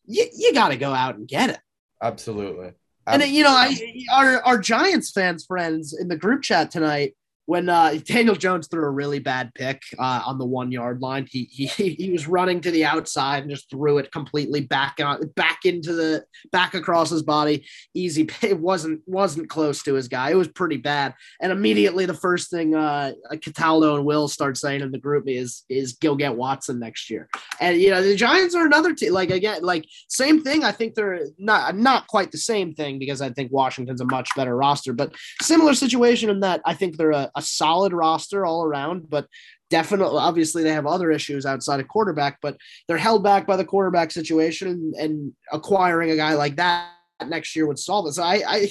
[0.05, 1.59] you, you got to go out and get it.
[2.01, 2.71] Absolutely.
[3.07, 3.77] And you know, I
[4.13, 7.13] our our Giants fans friends in the group chat tonight
[7.47, 11.25] when uh, Daniel Jones threw a really bad pick uh, on the one yard line,
[11.27, 11.65] he, he
[11.99, 15.93] he was running to the outside and just threw it completely back out, back into
[15.93, 17.65] the back across his body.
[17.93, 20.29] Easy, it wasn't wasn't close to his guy.
[20.29, 21.15] It was pretty bad.
[21.41, 25.63] And immediately, the first thing uh, Cataldo and Will start saying in the group is
[25.69, 27.29] is go get Watson next year.
[27.61, 29.13] And you know, the Giants are another team.
[29.13, 30.65] Like again, like same thing.
[30.65, 34.29] I think they're not not quite the same thing because I think Washington's a much
[34.35, 38.65] better roster, but similar situation in that I think they're a a solid roster all
[38.65, 39.27] around, but
[39.69, 42.57] definitely obviously they have other issues outside of quarterback, but
[42.87, 46.89] they're held back by the quarterback situation and, and acquiring a guy like that
[47.25, 48.13] next year would solve it.
[48.13, 48.69] So I, I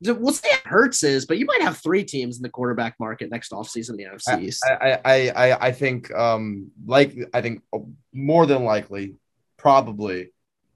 [0.00, 3.30] we'll say it hurts is, but you might have three teams in the quarterback market
[3.30, 4.64] next offseason in the NFC East.
[4.64, 7.62] I, I, I, I think, um, like, I think
[8.12, 9.16] more than likely,
[9.56, 10.30] probably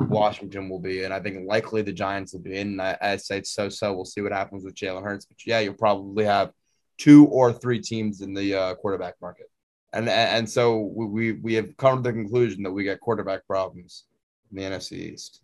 [0.08, 2.58] Washington will be, and I think likely the Giants will be.
[2.58, 3.92] And I, I say so so.
[3.92, 6.52] We'll see what happens with Jalen Hurts, but yeah, you'll probably have
[6.98, 9.50] two or three teams in the uh, quarterback market,
[9.92, 14.04] and and so we we have come to the conclusion that we got quarterback problems
[14.50, 15.42] in the NFC East.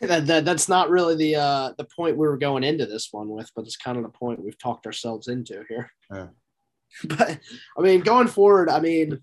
[0.00, 3.28] That, that that's not really the uh, the point we were going into this one
[3.28, 5.90] with, but it's kind of the point we've talked ourselves into here.
[6.10, 6.28] Yeah.
[7.04, 7.38] But
[7.78, 9.20] I mean, going forward, I mean,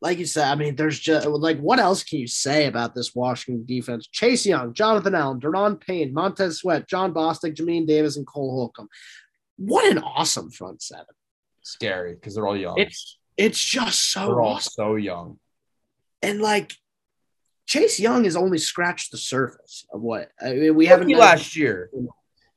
[0.00, 3.14] like you said, I mean, there's just like what else can you say about this
[3.14, 4.06] Washington defense?
[4.06, 8.88] Chase Young, Jonathan Allen, Daron Payne, Montez Sweat, Jon Bostic, Jamin Davis, and Cole Holcomb.
[9.56, 11.06] What an awesome front seven.
[11.62, 12.78] Scary because they're all young.
[12.78, 14.72] It's it's just so they're all awesome.
[14.74, 15.38] so young.
[16.22, 16.72] And like
[17.66, 21.90] Chase Young has only scratched the surface of what I mean, we haven't last year.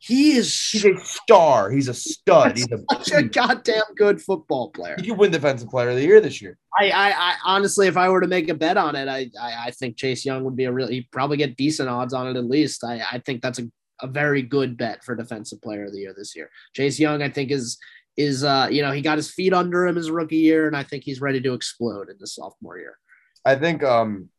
[0.02, 1.70] He is he's a star.
[1.70, 2.58] He's a stud.
[2.58, 4.95] He's a, such a goddamn good football player.
[4.97, 6.58] He could win defensive player of the year this year.
[6.80, 9.68] I, I, I honestly, if I were to make a bet on it, I, I,
[9.68, 12.38] I think Chase Young would be a really he'd probably get decent odds on it
[12.38, 12.84] at least.
[12.86, 13.70] I, I think that's a,
[14.02, 16.50] a very good bet for defensive player of the year this year.
[16.74, 17.78] Chase Young, I think, is
[18.16, 20.84] is uh, you know, he got his feet under him his rookie year, and I
[20.84, 22.97] think he's ready to explode in the sophomore year.
[23.45, 24.30] I think um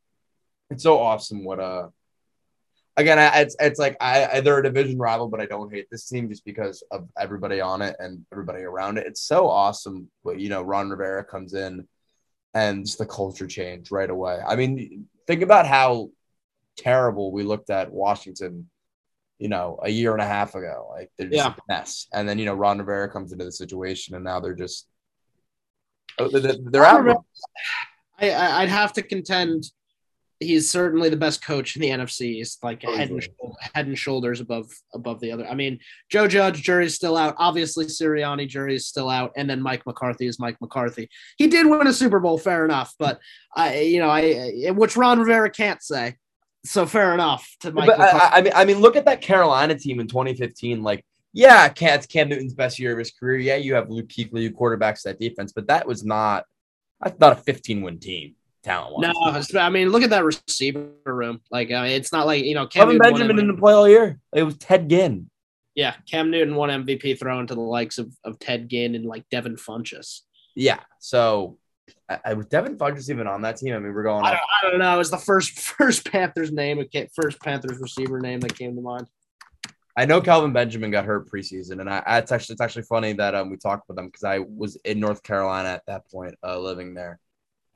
[0.71, 1.89] it's so awesome what uh
[3.01, 5.89] again, I, it's it's like I, I, they're a division rival, but I don't hate
[5.91, 9.07] this team just because of everybody on it and everybody around it.
[9.07, 10.09] It's so awesome.
[10.25, 11.87] But you know, Ron Rivera comes in
[12.55, 14.39] and just the culture change right away.
[14.47, 16.11] I mean, think about how
[16.77, 18.71] terrible we looked at Washington.
[19.39, 21.55] You know, a year and a half ago, like they're just yeah.
[21.55, 22.07] a mess.
[22.13, 24.87] And then you know, Ron Rivera comes into the situation, and now they're just
[26.19, 27.25] oh, they're, they're out.
[28.19, 29.65] I, I'd have to contend
[30.41, 32.35] he's certainly the best coach in the NFC.
[32.35, 33.29] He's like oh, head and,
[33.75, 35.47] head and shoulders above above the other.
[35.47, 35.79] I mean,
[36.09, 37.35] Joe Judge, jury's still out.
[37.39, 41.09] Obviously, Sirianni, jury's still out, and then Mike McCarthy is Mike McCarthy.
[41.37, 43.21] He did win a Super Bowl, fair enough, but
[43.55, 46.17] I, you know, I which Ron Rivera can't say.
[46.65, 47.87] So fair enough to Mike.
[47.87, 50.83] But I, I mean, I mean, look at that Carolina team in 2015.
[50.83, 53.39] Like, yeah, Cam, Cam Newton's best year of his career.
[53.39, 56.45] Yeah, you have Luke Kuechly who quarterbacks that defense, but that was not.
[57.03, 59.53] That's not a 15 win team talent wise.
[59.53, 61.41] No, I mean, look at that receiver room.
[61.51, 64.19] Like, I mean, it's not like you know, Cam Kevin Benjamin didn't play all year.
[64.35, 65.31] It was Ted Ginn.
[65.75, 69.29] Yeah, Cam Newton won MVP thrown to the likes of, of Ted Ginn and like
[69.31, 70.21] Devin Funchess.
[70.55, 71.59] Yeah, so
[72.09, 73.75] I, I was Devin Funchess even on that team.
[73.75, 74.25] I mean, we're going.
[74.25, 74.95] I don't, I don't know.
[74.95, 76.85] It was the first first Panthers name,
[77.15, 79.09] first Panthers receiver name that came to mind.
[79.97, 83.35] I know Kelvin Benjamin got hurt preseason, and I, it's actually it's actually funny that
[83.35, 86.59] um we talked with them because I was in North Carolina at that point, uh,
[86.59, 87.19] living there,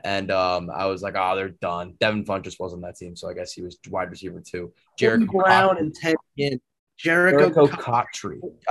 [0.05, 1.95] and um, I was like, oh, they're done.
[1.99, 4.73] Devin Funchess wasn't that team, so I guess he was wide receiver too.
[4.99, 6.61] Jericho Brown and Ted Ginn.
[6.97, 7.67] Jericho, Jericho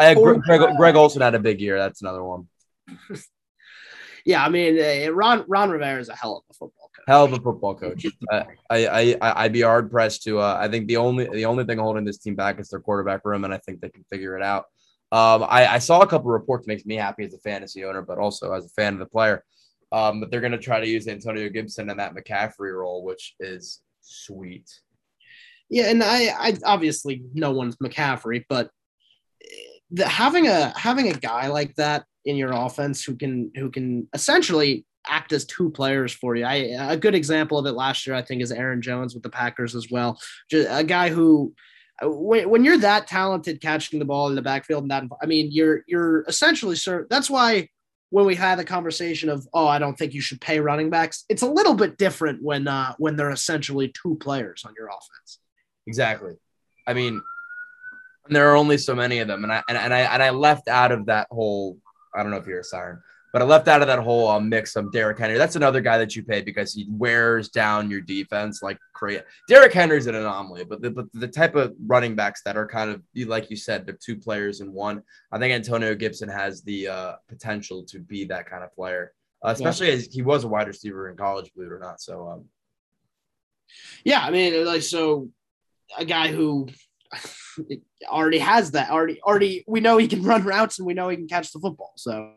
[0.03, 1.77] had Greg, Greg, Greg Olsen had a big year.
[1.77, 2.47] That's another one.
[4.25, 7.03] yeah, I mean, uh, Ron Ron Rivera is a hell of a football coach.
[7.07, 8.05] Hell of a football coach.
[8.31, 10.39] I, I I I'd be hard pressed to.
[10.39, 13.25] Uh, I think the only the only thing holding this team back is their quarterback
[13.25, 14.65] room, and I think they can figure it out.
[15.11, 18.17] Um, I, I saw a couple reports makes me happy as a fantasy owner, but
[18.17, 19.43] also as a fan of the player.
[19.93, 23.35] Um, but they're going to try to use Antonio Gibson in that McCaffrey role, which
[23.39, 24.69] is sweet.
[25.69, 28.71] Yeah, and I, I obviously no one's McCaffrey, but
[29.91, 34.07] the, having a having a guy like that in your offense who can who can
[34.13, 36.45] essentially act as two players for you.
[36.45, 36.53] I
[36.89, 39.75] a good example of it last year, I think, is Aaron Jones with the Packers
[39.75, 40.19] as well.
[40.49, 41.53] Just a guy who
[42.01, 45.49] when, when you're that talented catching the ball in the backfield and that I mean
[45.51, 47.69] you're you're essentially sir that's why
[48.13, 51.25] when we had the conversation of oh I don't think you should pay running backs,
[51.29, 55.39] it's a little bit different when uh, when they're essentially two players on your offense.
[55.87, 56.35] Exactly.
[56.85, 57.19] I mean,
[58.29, 60.67] there are only so many of them, and I and, and I and I left
[60.67, 61.79] out of that whole.
[62.13, 63.01] I don't know if you're a siren,
[63.33, 65.39] But I left out of that whole um, mix of Derrick Henry.
[65.39, 69.23] That's another guy that you pay because he wears down your defense like crazy.
[69.49, 72.91] Derrick Henry's an anomaly, but the, but the type of running backs that are kind
[72.91, 75.01] of like you said, they're two players in one.
[75.31, 79.13] I think Antonio Gibson has the uh, potential to be that kind of player,
[79.43, 79.93] uh, especially yeah.
[79.93, 82.01] as he was a wide receiver in college, believe it or not.
[82.01, 82.45] So, um,
[84.05, 85.29] yeah, I mean, like so,
[85.97, 86.69] a guy who
[88.07, 91.17] already has that already already we know he can run routes and we know he
[91.17, 91.93] can catch the football.
[91.95, 92.33] So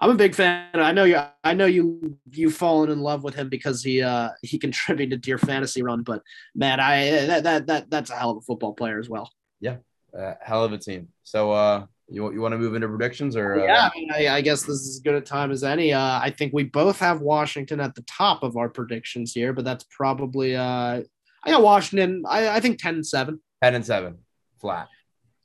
[0.00, 0.68] I'm a big fan.
[0.74, 1.20] I know you.
[1.44, 2.16] I know you.
[2.30, 6.02] You've fallen in love with him because he uh he contributed to your fantasy run.
[6.02, 6.22] But
[6.54, 9.30] man, I that that, that that's a hell of a football player as well.
[9.60, 9.76] Yeah,
[10.18, 11.08] uh, hell of a team.
[11.22, 13.60] So uh, you you want to move into predictions or?
[13.60, 13.64] Uh...
[13.64, 15.92] Yeah, I, mean, I, I, guess this is as good a time as any.
[15.92, 19.64] Uh, I think we both have Washington at the top of our predictions here, but
[19.64, 21.02] that's probably uh,
[21.44, 22.24] I got Washington.
[22.26, 23.40] I, I think ten and seven.
[23.62, 24.18] Ten and seven,
[24.60, 24.88] flat.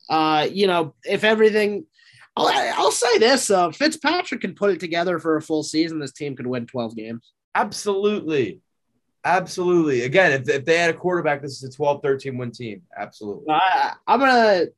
[0.10, 1.86] Uh, you know, if everything
[2.36, 6.00] I'll, I'll say this: uh, Fitzpatrick can put it together for a full season.
[6.00, 7.34] This team could win 12 games.
[7.56, 8.62] Absolutely.
[9.26, 10.04] Absolutely.
[10.04, 12.84] Again, if, if they had a quarterback, this is a 12 13 win team.
[12.96, 13.46] Absolutely.
[14.08, 14.72] I'm going to,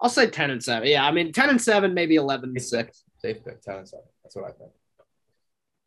[0.00, 0.86] I'll say 10 and 7.
[0.86, 1.06] Yeah.
[1.06, 3.04] I mean, 10 and 7, maybe 11 and 6.
[3.18, 4.04] Safe pick, 10 and 7.
[4.22, 4.70] That's what I think.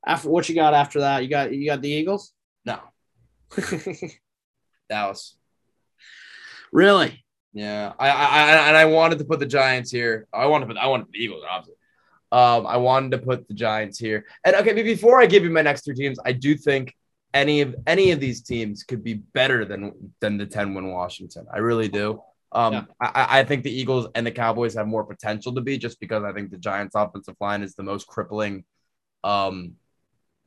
[0.05, 1.21] After what you got after that?
[1.21, 2.33] You got, you got the Eagles?
[2.65, 2.79] No.
[4.89, 5.35] Dallas.
[6.71, 7.23] Really?
[7.53, 10.27] Yeah, I, I, and I wanted to put the Giants here.
[10.33, 11.75] I wanted to put I wanted the Eagles, obviously.
[12.31, 14.25] Um, I wanted to put the Giants here.
[14.43, 16.95] And okay, before I give you my next three teams, I do think
[17.33, 21.45] any of any of these teams could be better than than the 10 win Washington.
[21.53, 22.21] I really do.
[22.51, 22.83] Um, yeah.
[22.99, 26.23] I, I think the Eagles and the Cowboys have more potential to be just because
[26.23, 28.63] I think the Giants offensive line is the most crippling.
[29.23, 29.73] Um,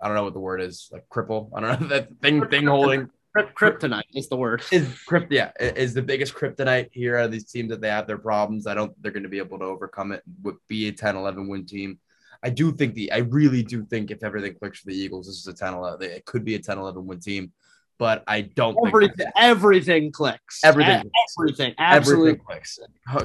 [0.01, 1.51] I don't know what the word is, like cripple.
[1.55, 4.63] I don't know that thing thing holding kryptonite is the word.
[4.73, 8.07] Is crypt yeah is the biggest kryptonite here out of these teams that they have
[8.07, 8.67] their problems.
[8.67, 11.49] I don't they're going to be able to overcome it with be a 10 11
[11.49, 11.99] win team.
[12.43, 15.37] I do think the I really do think if everything clicks for the Eagles, this
[15.37, 16.11] is a 10 11.
[16.11, 17.53] It could be a 10 11 win team,
[17.99, 20.65] but I don't everything, think everything clicks.
[20.65, 22.79] Everything, everything, absolutely everything clicks.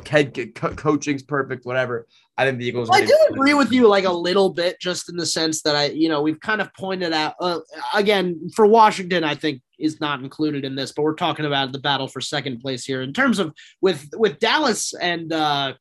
[0.10, 2.08] Head co- coaching's perfect, whatever.
[2.38, 2.90] I think the Eagles.
[2.92, 5.86] I do agree with you like a little bit, just in the sense that I,
[5.86, 7.60] you know, we've kind of pointed out uh,
[7.94, 9.24] again for Washington.
[9.24, 12.60] I think is not included in this, but we're talking about the battle for second
[12.60, 15.76] place here in terms of with with Dallas and uh,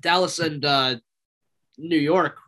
[0.00, 0.96] Dallas and uh,
[1.76, 2.38] New York.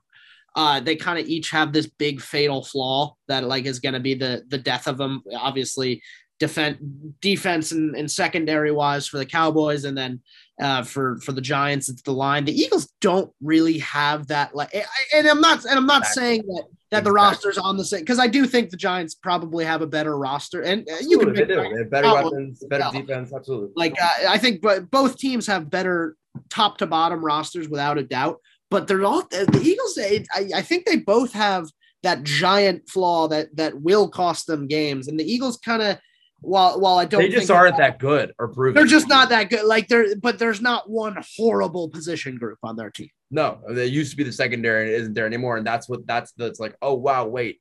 [0.56, 4.00] Uh, they kind of each have this big fatal flaw that like is going to
[4.00, 5.22] be the the death of them.
[5.36, 6.00] Obviously,
[6.40, 6.78] defense
[7.20, 10.20] defense and, and secondary wise for the Cowboys, and then
[10.60, 12.44] uh, for for the Giants, it's the line.
[12.44, 14.54] The Eagles don't really have that.
[14.54, 14.74] Like,
[15.14, 16.22] and I'm not and I'm not exactly.
[16.22, 17.10] saying that that exactly.
[17.10, 20.16] the roster's on the same because I do think the Giants probably have a better
[20.16, 21.56] roster, and uh, you can they do.
[21.56, 23.72] They have better weapons, better defense, absolutely.
[23.76, 26.16] Like uh, I think, but both teams have better
[26.50, 28.38] top to bottom rosters without a doubt.
[28.70, 29.98] But they're all the Eagles.
[29.98, 31.68] I, I think they both have
[32.02, 35.98] that giant flaw that that will cost them games, and the Eagles kind of
[36.44, 38.74] while while I don't, they just aren't that good or proven.
[38.74, 39.64] They're just not that good.
[39.64, 43.10] Like there, but there's not one horrible position group on their team.
[43.30, 45.56] No, they used to be the secondary and it isn't there anymore.
[45.56, 46.76] And that's what that's that's like.
[46.82, 47.60] Oh wow, wait,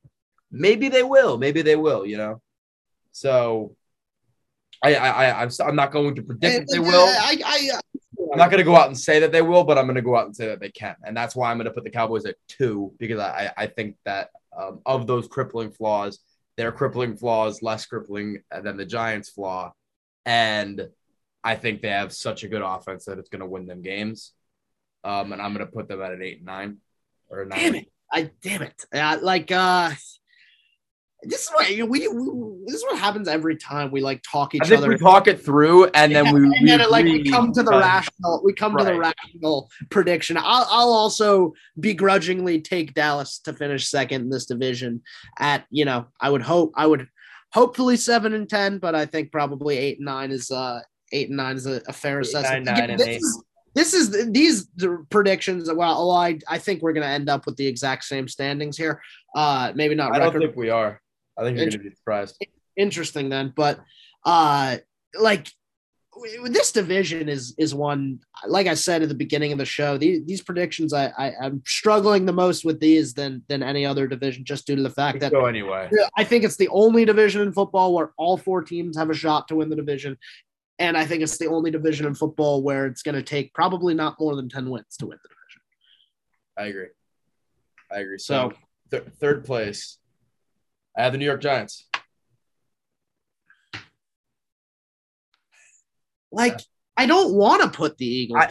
[0.51, 1.37] maybe they will.
[1.37, 2.05] Maybe they will.
[2.05, 2.41] You know,
[3.11, 3.75] so
[4.83, 7.07] I I, I I'm not going to predict that they will.
[7.07, 7.79] I, I, uh,
[8.33, 10.01] I'm not going to go out and say that they will, but I'm going to
[10.01, 11.89] go out and say that they can, and that's why I'm going to put the
[11.89, 16.19] Cowboys at two because I I think that um, of those crippling flaws
[16.57, 19.73] their crippling flaw is less crippling than the Giants' flaw.
[20.25, 20.89] And
[21.43, 24.33] I think they have such a good offense that it's going to win them games.
[25.03, 26.77] Um, and I'm going to put them at an eight and nine
[27.29, 27.59] or nine.
[27.59, 27.91] Damn it!
[28.11, 28.85] I damn it!
[28.93, 29.91] Uh, like uh,
[31.25, 31.99] this is what we, we,
[32.65, 34.89] this is what happens every time we like talk each other.
[34.89, 37.71] We talk it through, and then we and then it, like we come to the
[37.71, 38.41] rational.
[38.43, 38.85] We come right.
[38.85, 40.37] to the rational prediction.
[40.37, 45.01] I'll I'll also begrudgingly take Dallas to finish second in this division.
[45.39, 47.07] At you know, I would hope I would
[47.51, 51.37] hopefully seven and ten, but I think probably eight and nine is uh eight and
[51.37, 52.65] nine is a, a fair eight, assessment.
[52.65, 53.43] Nine, nine Again, this, is,
[53.75, 54.67] this is these
[55.09, 55.71] predictions.
[55.71, 59.01] Well, I I think we're going to end up with the exact same standings here.
[59.35, 60.13] Uh, maybe not.
[60.13, 60.33] I record.
[60.33, 61.01] don't think we are.
[61.37, 62.43] I think you're going to be surprised.
[62.75, 63.79] Interesting then, but
[64.25, 64.77] uh,
[65.19, 65.47] like
[66.45, 69.97] this division is is one like I said at the beginning of the show.
[69.97, 74.07] These, these predictions, I, I am struggling the most with these than than any other
[74.07, 75.89] division, just due to the fact that go anyway.
[76.17, 79.47] I think it's the only division in football where all four teams have a shot
[79.47, 80.17] to win the division,
[80.79, 83.93] and I think it's the only division in football where it's going to take probably
[83.93, 85.61] not more than ten wins to win the division.
[86.57, 86.93] I agree.
[87.91, 88.17] I agree.
[88.17, 88.57] So, so
[88.91, 89.97] th- third place
[90.95, 91.87] I have the New York Giants.
[96.31, 96.59] Like,
[96.97, 98.39] I don't want to put the Eagles.
[98.41, 98.49] I,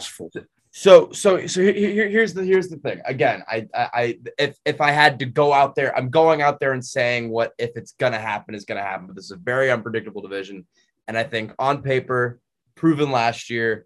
[0.75, 2.99] So so so here, here's the here's the thing.
[3.05, 6.59] Again, I, I I if if I had to go out there, I'm going out
[6.59, 9.05] there and saying what if it's gonna happen is gonna happen.
[9.05, 10.65] But this is a very unpredictable division,
[11.07, 12.39] and I think on paper,
[12.73, 13.85] proven last year,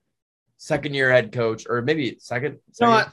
[0.55, 2.53] second year head coach, or maybe second.
[2.53, 3.11] You know second what?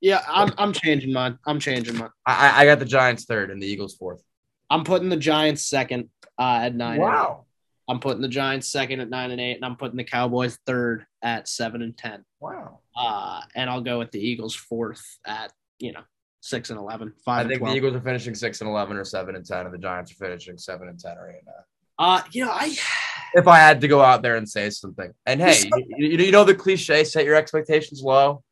[0.00, 1.38] Yeah, I'm I'm changing mine.
[1.46, 2.10] I'm changing mine.
[2.26, 4.22] I I- I got the Giants third and the Eagles fourth.
[4.70, 7.00] I'm putting the Giants second uh, at nine.
[7.00, 7.44] Wow.
[7.88, 11.06] I'm putting the Giants second at nine and eight, and I'm putting the Cowboys third
[11.22, 12.24] at seven and ten.
[12.40, 12.80] Wow.
[12.96, 16.02] Uh, and I'll go with the Eagles fourth at you know
[16.40, 19.04] six and 11, I five and think the Eagles are finishing six and eleven or
[19.04, 21.64] seven and ten, and the Giants are finishing seven and ten or eight and nine.
[21.98, 22.76] Uh, you know, I
[23.34, 26.44] If I had to go out there and say something, and hey, you, you know
[26.44, 28.42] the cliche: set your expectations low.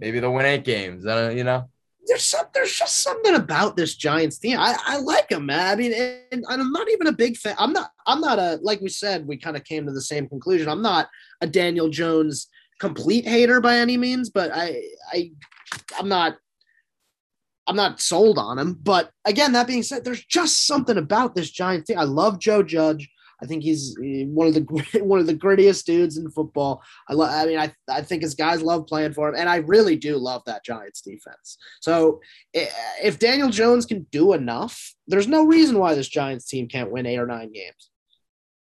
[0.00, 1.06] Maybe they'll win eight games.
[1.06, 1.68] Uh, you know.
[2.06, 4.58] there's some, there's just something about this Giants team.
[4.58, 5.72] I, I like them, man.
[5.72, 7.54] I mean, and, and I'm not even a big fan.
[7.58, 7.90] I'm not.
[8.06, 9.26] I'm not a like we said.
[9.26, 10.68] We kind of came to the same conclusion.
[10.68, 11.08] I'm not
[11.40, 12.48] a Daniel Jones
[12.80, 14.82] complete hater by any means, but I
[15.12, 15.30] I
[15.98, 16.36] I'm not.
[17.66, 21.50] I'm not sold on him, but again, that being said, there's just something about this
[21.50, 21.98] Giants team.
[21.98, 23.08] I love Joe Judge.
[23.44, 24.62] I think he's eh, one of the
[25.04, 26.82] one of the grittiest dudes in football.
[27.08, 27.30] I love.
[27.30, 30.16] I mean, I I think his guys love playing for him, and I really do
[30.16, 31.58] love that Giants defense.
[31.80, 32.20] So
[32.52, 37.06] if Daniel Jones can do enough, there's no reason why this Giants team can't win
[37.06, 37.90] eight or nine games.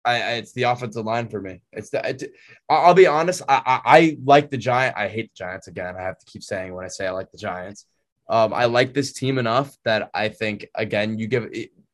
[0.05, 1.61] I, I it's the offensive line for me.
[1.73, 2.07] It's the.
[2.07, 2.31] It,
[2.69, 3.41] I'll be honest.
[3.49, 4.97] I, I I like the Giant.
[4.97, 5.95] I hate the Giants again.
[5.97, 7.85] I have to keep saying when I say I like the Giants.
[8.29, 11.49] Um, I like this team enough that I think again you give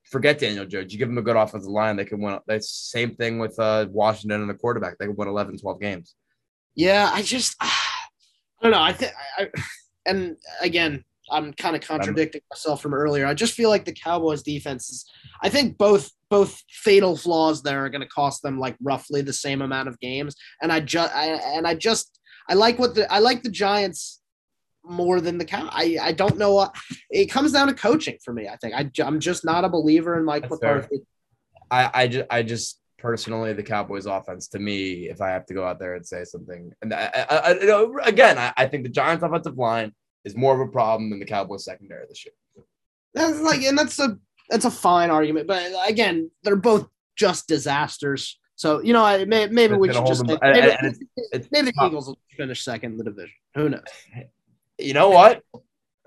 [0.10, 0.92] forget Daniel Jones.
[0.92, 2.40] You give them a good offensive line, they can win.
[2.48, 4.98] That's same thing with uh, Washington and the quarterback.
[4.98, 6.16] They can win 11, 12 games.
[6.76, 8.82] Yeah, I just I don't know.
[8.82, 9.50] I think I,
[10.06, 13.26] and again, I'm kind of contradicting myself from earlier.
[13.26, 15.06] I just feel like the Cowboys defense is
[15.42, 19.34] I think both both fatal flaws there are going to cost them like roughly the
[19.34, 23.12] same amount of games and I just I, and I just I like what the
[23.12, 24.17] I like the Giants
[24.90, 25.70] more than the cow.
[25.72, 26.76] I I don't know what
[27.10, 28.48] it comes down to coaching for me.
[28.48, 30.90] I think I, I'm just not a believer in Mike That's fair.
[31.70, 35.54] I I just I just personally the Cowboys offense to me, if I have to
[35.54, 38.66] go out there and say something, and I, I, I you know, again, I, I
[38.66, 39.94] think the Giants offensive line
[40.26, 42.34] is more of a problem than the Cowboys secondary this year.
[43.14, 44.18] That's like, and that's a
[44.50, 48.40] that's a fine argument, but again, they're both just disasters.
[48.56, 51.00] So you know, I, may, maybe It's we should just them- maybe, and it's-
[51.32, 51.88] it's maybe the tough.
[51.90, 53.36] Eagles will finish second in the division.
[53.56, 53.84] Who knows?
[54.78, 55.42] You know what?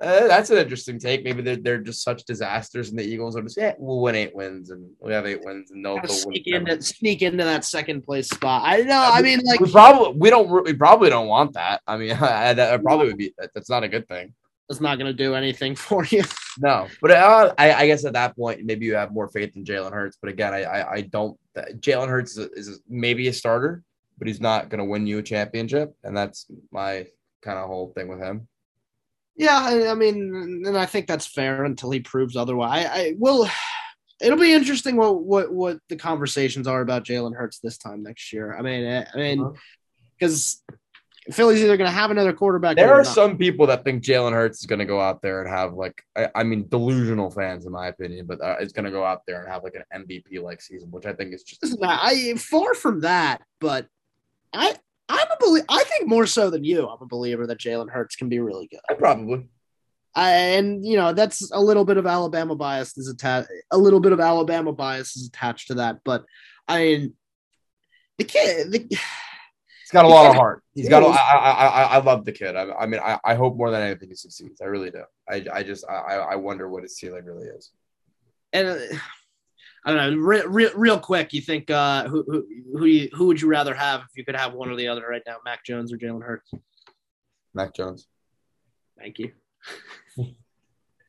[0.01, 1.23] Uh, that's an interesting take.
[1.23, 4.35] Maybe they're, they're just such disasters, and the Eagles are just yeah, we'll win eight
[4.35, 8.31] wins, and we have eight wins, and they'll, sneak into sneak into that second place
[8.31, 8.63] spot.
[8.65, 8.99] I know.
[8.99, 11.83] I mean, like we probably we don't we probably don't want that.
[11.87, 14.33] I mean, I, I probably would be that's not a good thing.
[14.71, 16.23] it's not going to do anything for you.
[16.59, 19.65] No, but uh, I, I guess at that point, maybe you have more faith in
[19.65, 20.17] Jalen Hurts.
[20.21, 21.39] But again, I, I, I don't.
[21.57, 23.83] Jalen Hurts is, a, is a, maybe a starter,
[24.19, 27.07] but he's not going to win you a championship, and that's my
[27.43, 28.49] kind of whole thing with him.
[29.41, 32.85] Yeah, I, I mean, and I think that's fair until he proves otherwise.
[32.85, 33.49] I, I will.
[34.21, 38.35] It'll be interesting what what what the conversations are about Jalen Hurts this time next
[38.35, 38.55] year.
[38.55, 39.53] I mean, I mean, Uh-huh.
[40.19, 40.63] because
[41.33, 42.77] Philly's either going to have another quarterback.
[42.77, 43.07] There are not.
[43.15, 46.03] some people that think Jalen Hurts is going to go out there and have like,
[46.15, 49.23] I, I mean, delusional fans in my opinion, but uh, it's going to go out
[49.27, 52.35] there and have like an MVP like season, which I think is just Listen, I
[52.37, 53.87] far from that, but
[54.53, 54.77] I
[55.11, 56.87] I'm a belie- I think more so than you.
[56.89, 58.81] I'm a believer that Jalen Hurts can be really good.
[58.89, 59.49] I probably.
[60.15, 63.49] I, and you know that's a little bit of Alabama bias is attached.
[63.71, 66.25] A little bit of Alabama bias is attached to that, but
[66.67, 67.15] I mean,
[68.19, 68.73] the kid.
[68.73, 70.63] The, He's got a lot of heart.
[70.73, 71.03] He's got.
[71.03, 72.55] A, I, I, I love the kid.
[72.55, 74.61] I, I mean, I, I hope more than anything he succeeds.
[74.61, 75.03] I really do.
[75.29, 77.73] I, I just, I, I wonder what his ceiling really is.
[78.53, 78.79] and uh,
[79.85, 80.23] I don't know.
[80.23, 82.47] Real, real, real quick, you think uh, who who
[82.79, 85.07] who, you, who would you rather have if you could have one or the other
[85.09, 86.51] right now, Mac Jones or Jalen Hurts?
[87.55, 88.07] Mac Jones.
[88.99, 89.33] Thank you.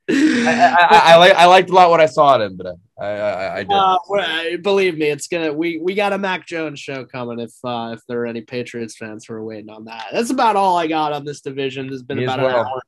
[0.09, 2.76] I, I, I, I like, I liked a lot what I saw in him, but
[2.99, 3.72] I, I, I, I did.
[3.72, 5.53] Uh, believe me, it's gonna.
[5.53, 7.39] We we got a Mac Jones show coming.
[7.39, 10.55] If uh, if there are any Patriots fans who are waiting on that, that's about
[10.55, 11.88] all I got on this division.
[11.88, 12.65] There's been Me about an well.
[12.65, 12.82] hour.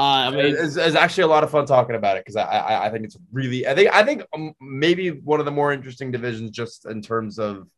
[0.00, 2.44] Uh, I mean, it's, it's actually a lot of fun talking about it because I,
[2.44, 5.74] I I think it's really I think I think um, maybe one of the more
[5.74, 7.68] interesting divisions just in terms of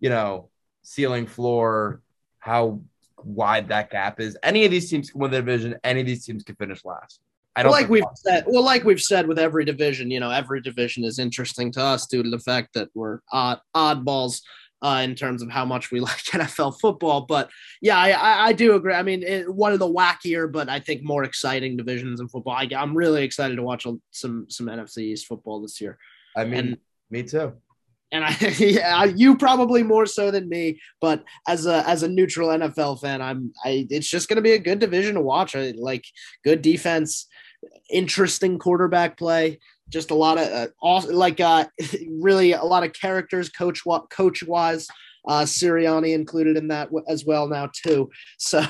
[0.00, 0.50] you know
[0.82, 2.02] ceiling floor
[2.40, 2.80] how
[3.22, 4.36] wide that gap is.
[4.42, 5.76] Any of these teams can win the division.
[5.84, 7.20] Any of these teams can finish last.
[7.54, 10.60] I don't like we've said, well, like we've said with every division, you know, every
[10.60, 14.40] division is interesting to us due to the fact that we're odd oddballs
[14.84, 17.22] uh, in terms of how much we like NFL football.
[17.22, 18.94] But yeah, I, I, I do agree.
[18.94, 22.52] I mean, it, one of the wackier, but I think more exciting divisions in football.
[22.52, 25.98] I, I'm really excited to watch some some NFC East football this year.
[26.36, 26.78] I mean, and-
[27.10, 27.54] me too.
[28.12, 30.80] and I, yeah, you probably more so than me.
[31.00, 33.86] But as a as a neutral NFL fan, I'm I.
[33.88, 35.56] It's just going to be a good division to watch.
[35.56, 36.04] I, like
[36.44, 37.26] good defense,
[37.90, 39.60] interesting quarterback play.
[39.94, 41.66] Just a lot of uh, awesome, like uh,
[42.08, 44.88] really a lot of characters, coach coach wise.
[45.26, 48.10] Uh, Sirianni included in that as well now too.
[48.38, 48.62] So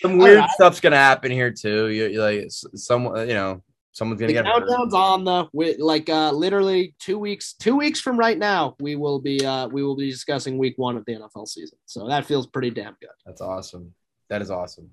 [0.00, 1.88] some weird stuff's gonna happen here too.
[1.88, 3.62] You, you like some, you know,
[3.92, 8.00] Someone's gonna the get countdown's on the with like uh literally two weeks two weeks
[8.00, 11.12] from right now we will be uh we will be discussing week one of the
[11.12, 11.78] NFL season.
[11.84, 13.10] So that feels pretty damn good.
[13.26, 13.94] That's awesome.
[14.30, 14.90] That is awesome.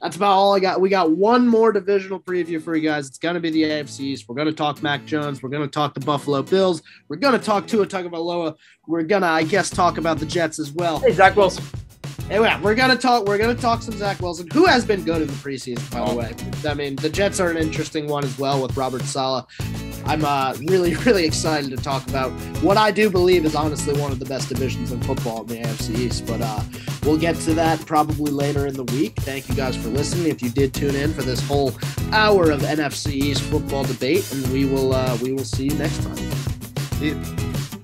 [0.00, 0.80] That's about all I got.
[0.80, 3.08] We got one more divisional preview for you guys.
[3.08, 4.28] It's gonna be the AFCs.
[4.28, 5.42] We're gonna talk Mac Jones.
[5.42, 6.82] We're gonna talk the Buffalo Bills.
[7.08, 8.56] We're gonna talk Tua Tagovailoa.
[8.86, 10.98] We're gonna, I guess, talk about the Jets as well.
[11.00, 11.64] Hey, Zach Wilson.
[12.28, 13.24] Anyway, we're gonna talk.
[13.26, 16.14] We're gonna talk some Zach Wilson, who has been good in the preseason, by the
[16.14, 16.34] way.
[16.68, 19.46] I mean, the Jets are an interesting one as well with Robert Saleh.
[20.06, 22.30] I'm uh, really, really excited to talk about
[22.62, 25.56] what I do believe is honestly one of the best divisions in football in the
[25.62, 26.26] AFC East.
[26.26, 26.60] But uh,
[27.04, 29.14] we'll get to that probably later in the week.
[29.20, 30.28] Thank you guys for listening.
[30.28, 31.72] If you did tune in for this whole
[32.10, 36.02] hour of NFC East football debate, and we will uh, we will see you next
[36.02, 36.16] time.
[36.98, 37.75] See you.